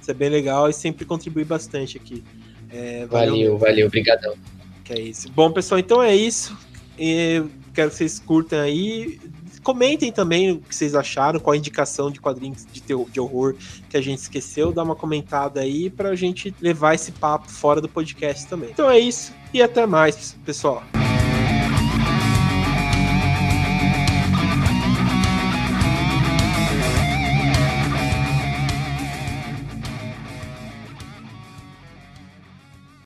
[0.00, 2.22] isso é bem legal e sempre contribui bastante aqui.
[2.70, 4.36] É, valeu, valeu, obrigadão.
[4.84, 5.30] Que é isso.
[5.32, 6.56] Bom, pessoal, então é isso.
[6.98, 7.42] E
[7.72, 9.18] quero que vocês curtam aí.
[9.64, 13.54] Comentem também o que vocês acharam, qual a indicação de quadrinhos de, terror, de horror
[13.88, 14.70] que a gente esqueceu.
[14.70, 18.70] Dá uma comentada aí pra gente levar esse papo fora do podcast também.
[18.70, 20.82] Então é isso e até mais, pessoal.